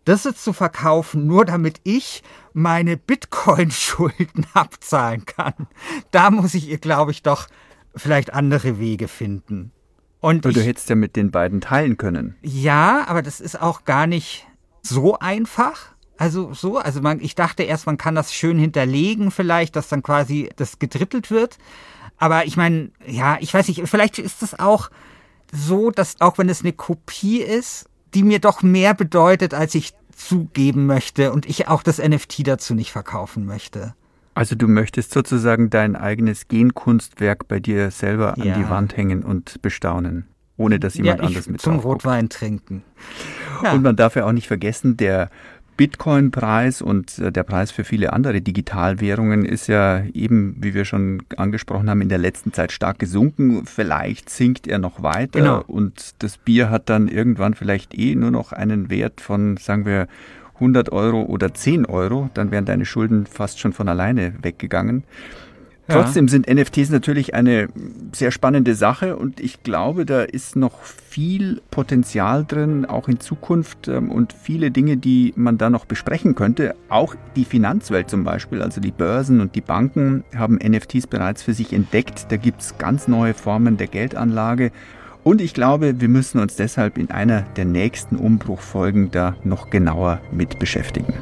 das 0.05 0.23
jetzt 0.23 0.43
zu 0.43 0.53
verkaufen, 0.53 1.27
nur 1.27 1.45
damit 1.45 1.79
ich 1.83 2.23
meine 2.53 2.97
Bitcoin-Schulden 2.97 4.47
abzahlen 4.53 5.25
kann. 5.25 5.67
Da 6.11 6.31
muss 6.31 6.53
ich 6.53 6.69
ihr, 6.69 6.79
glaube 6.79 7.11
ich, 7.11 7.23
doch 7.23 7.47
vielleicht 7.95 8.33
andere 8.33 8.79
Wege 8.79 9.07
finden. 9.07 9.71
Und 10.21 10.45
ich, 10.45 10.53
du 10.53 10.61
hättest 10.61 10.89
ja 10.89 10.95
mit 10.95 11.15
den 11.15 11.31
beiden 11.31 11.61
teilen 11.61 11.97
können. 11.97 12.35
Ja, 12.41 13.05
aber 13.07 13.21
das 13.21 13.41
ist 13.41 13.61
auch 13.61 13.83
gar 13.83 14.07
nicht 14.07 14.47
so 14.81 15.19
einfach. 15.19 15.91
Also 16.17 16.53
so, 16.53 16.77
also 16.77 17.01
man, 17.01 17.19
ich 17.19 17.33
dachte 17.33 17.63
erst, 17.63 17.87
man 17.87 17.97
kann 17.97 18.13
das 18.13 18.33
schön 18.33 18.59
hinterlegen, 18.59 19.31
vielleicht, 19.31 19.75
dass 19.75 19.89
dann 19.89 20.03
quasi 20.03 20.49
das 20.55 20.77
gedrittelt 20.77 21.31
wird. 21.31 21.57
Aber 22.17 22.45
ich 22.45 22.55
meine, 22.55 22.91
ja, 23.07 23.37
ich 23.41 23.51
weiß 23.51 23.67
nicht, 23.67 23.81
vielleicht 23.85 24.19
ist 24.19 24.43
es 24.43 24.59
auch 24.59 24.91
so, 25.51 25.89
dass 25.89 26.21
auch 26.21 26.37
wenn 26.37 26.49
es 26.49 26.61
eine 26.61 26.73
Kopie 26.73 27.41
ist, 27.41 27.89
die 28.13 28.21
mir 28.21 28.39
doch 28.39 28.61
mehr 28.61 28.93
bedeutet, 28.93 29.55
als 29.55 29.73
ich 29.73 29.93
zugeben 30.15 30.85
möchte 30.85 31.31
und 31.31 31.47
ich 31.47 31.67
auch 31.67 31.81
das 31.81 31.97
NFT 31.97 32.47
dazu 32.47 32.75
nicht 32.75 32.91
verkaufen 32.91 33.45
möchte. 33.45 33.95
Also 34.33 34.55
du 34.55 34.67
möchtest 34.67 35.11
sozusagen 35.11 35.69
dein 35.69 35.95
eigenes 35.95 36.47
Genkunstwerk 36.47 37.47
bei 37.47 37.59
dir 37.59 37.91
selber 37.91 38.33
ja. 38.37 38.53
an 38.53 38.61
die 38.61 38.69
Wand 38.69 38.95
hängen 38.95 39.23
und 39.23 39.61
bestaunen, 39.61 40.25
ohne 40.57 40.79
dass 40.79 40.95
jemand 40.95 41.19
ja, 41.19 41.25
anderes 41.27 41.49
mit 41.49 41.61
zum 41.61 41.79
Rotwein 41.79 42.29
trinken. 42.29 42.83
Ja. 43.63 43.73
Und 43.73 43.83
man 43.83 43.95
darf 43.95 44.15
ja 44.15 44.25
auch 44.25 44.31
nicht 44.31 44.47
vergessen, 44.47 44.97
der 44.97 45.29
Bitcoin-Preis 45.77 46.81
und 46.81 47.17
äh, 47.17 47.31
der 47.31 47.43
Preis 47.43 47.71
für 47.71 47.83
viele 47.83 48.13
andere 48.13 48.41
Digitalwährungen 48.41 49.45
ist 49.45 49.67
ja 49.67 50.03
eben, 50.13 50.55
wie 50.59 50.73
wir 50.73 50.85
schon 50.85 51.23
angesprochen 51.37 51.89
haben, 51.89 52.01
in 52.01 52.09
der 52.09 52.17
letzten 52.19 52.53
Zeit 52.53 52.71
stark 52.71 52.99
gesunken. 52.99 53.65
Vielleicht 53.65 54.29
sinkt 54.29 54.67
er 54.67 54.77
noch 54.77 55.01
weiter 55.01 55.39
genau. 55.39 55.63
und 55.65 56.11
das 56.19 56.37
Bier 56.37 56.69
hat 56.69 56.89
dann 56.89 57.07
irgendwann 57.07 57.55
vielleicht 57.55 57.97
eh 57.97 58.15
nur 58.15 58.31
noch 58.31 58.51
einen 58.51 58.89
Wert 58.89 59.21
von, 59.21 59.57
sagen 59.57 59.85
wir, 59.85 60.07
100 60.61 60.91
Euro 60.91 61.23
oder 61.23 61.53
10 61.53 61.85
Euro, 61.85 62.29
dann 62.33 62.51
wären 62.51 62.65
deine 62.65 62.85
Schulden 62.85 63.25
fast 63.25 63.59
schon 63.59 63.73
von 63.73 63.89
alleine 63.89 64.33
weggegangen. 64.41 65.03
Ja. 65.87 65.95
Trotzdem 65.95 66.27
sind 66.27 66.47
NFTs 66.47 66.89
natürlich 66.89 67.33
eine 67.33 67.67
sehr 68.13 68.31
spannende 68.31 68.75
Sache 68.75 69.17
und 69.17 69.39
ich 69.39 69.63
glaube, 69.63 70.05
da 70.05 70.21
ist 70.21 70.55
noch 70.55 70.83
viel 70.83 71.61
Potenzial 71.71 72.45
drin, 72.45 72.85
auch 72.85 73.07
in 73.07 73.19
Zukunft 73.19 73.87
ähm, 73.87 74.11
und 74.11 74.31
viele 74.31 74.71
Dinge, 74.71 74.97
die 74.97 75.33
man 75.35 75.57
da 75.57 75.69
noch 75.69 75.85
besprechen 75.85 76.35
könnte. 76.35 76.75
Auch 76.87 77.15
die 77.35 77.45
Finanzwelt 77.45 78.09
zum 78.09 78.23
Beispiel, 78.23 78.61
also 78.61 78.79
die 78.79 78.91
Börsen 78.91 79.41
und 79.41 79.55
die 79.55 79.61
Banken 79.61 80.23
haben 80.35 80.59
NFTs 80.63 81.07
bereits 81.07 81.41
für 81.43 81.53
sich 81.53 81.73
entdeckt. 81.73 82.27
Da 82.31 82.37
gibt 82.37 82.61
es 82.61 82.77
ganz 82.77 83.07
neue 83.07 83.33
Formen 83.33 83.77
der 83.77 83.87
Geldanlage 83.87 84.71
und 85.23 85.41
ich 85.41 85.53
glaube, 85.53 85.99
wir 86.01 86.09
müssen 86.09 86.39
uns 86.39 86.55
deshalb 86.55 86.97
in 86.97 87.11
einer 87.11 87.41
der 87.55 87.65
nächsten 87.65 88.15
Umbruchfolgen 88.15 89.11
da 89.11 89.35
noch 89.43 89.69
genauer 89.69 90.19
mit 90.31 90.59
beschäftigen. 90.59 91.13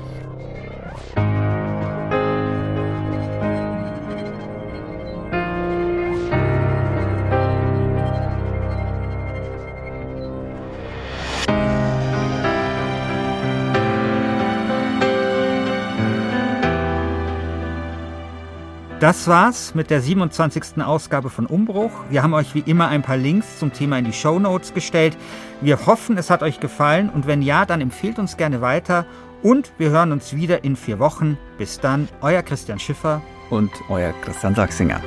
Das 19.00 19.30
war's 19.30 19.76
mit 19.76 19.92
der 19.92 20.02
27. 20.02 20.82
Ausgabe 20.84 21.30
von 21.30 21.46
Umbruch. 21.46 21.92
Wir 22.10 22.22
haben 22.22 22.34
euch 22.34 22.54
wie 22.54 22.64
immer 22.66 22.90
ein 22.90 23.02
paar 23.02 23.16
Links 23.16 23.58
zum 23.58 23.72
Thema 23.72 23.98
in 23.98 24.04
die 24.04 24.12
Show 24.12 24.40
Notes 24.40 24.74
gestellt. 24.74 25.16
Wir 25.62 25.86
hoffen, 25.86 26.18
es 26.18 26.30
hat 26.30 26.44
euch 26.44 26.60
gefallen 26.60 27.10
und 27.10 27.26
wenn 27.26 27.42
ja, 27.42 27.66
dann 27.66 27.80
empfehlt 27.80 28.20
uns 28.20 28.36
gerne 28.36 28.60
weiter 28.60 29.06
und 29.42 29.72
wir 29.78 29.92
hören 29.92 30.12
uns 30.12 30.36
wieder 30.36 30.66
in 30.66 30.76
vier 30.76 31.00
Wochen. 31.00 31.38
Bis 31.58 31.80
dann, 31.80 32.10
euer 32.20 32.44
Christian 32.44 32.78
Schiffer 32.78 33.22
und 33.50 33.72
euer 33.88 34.12
Christian 34.22 34.54
Sachsinger. 34.54 35.00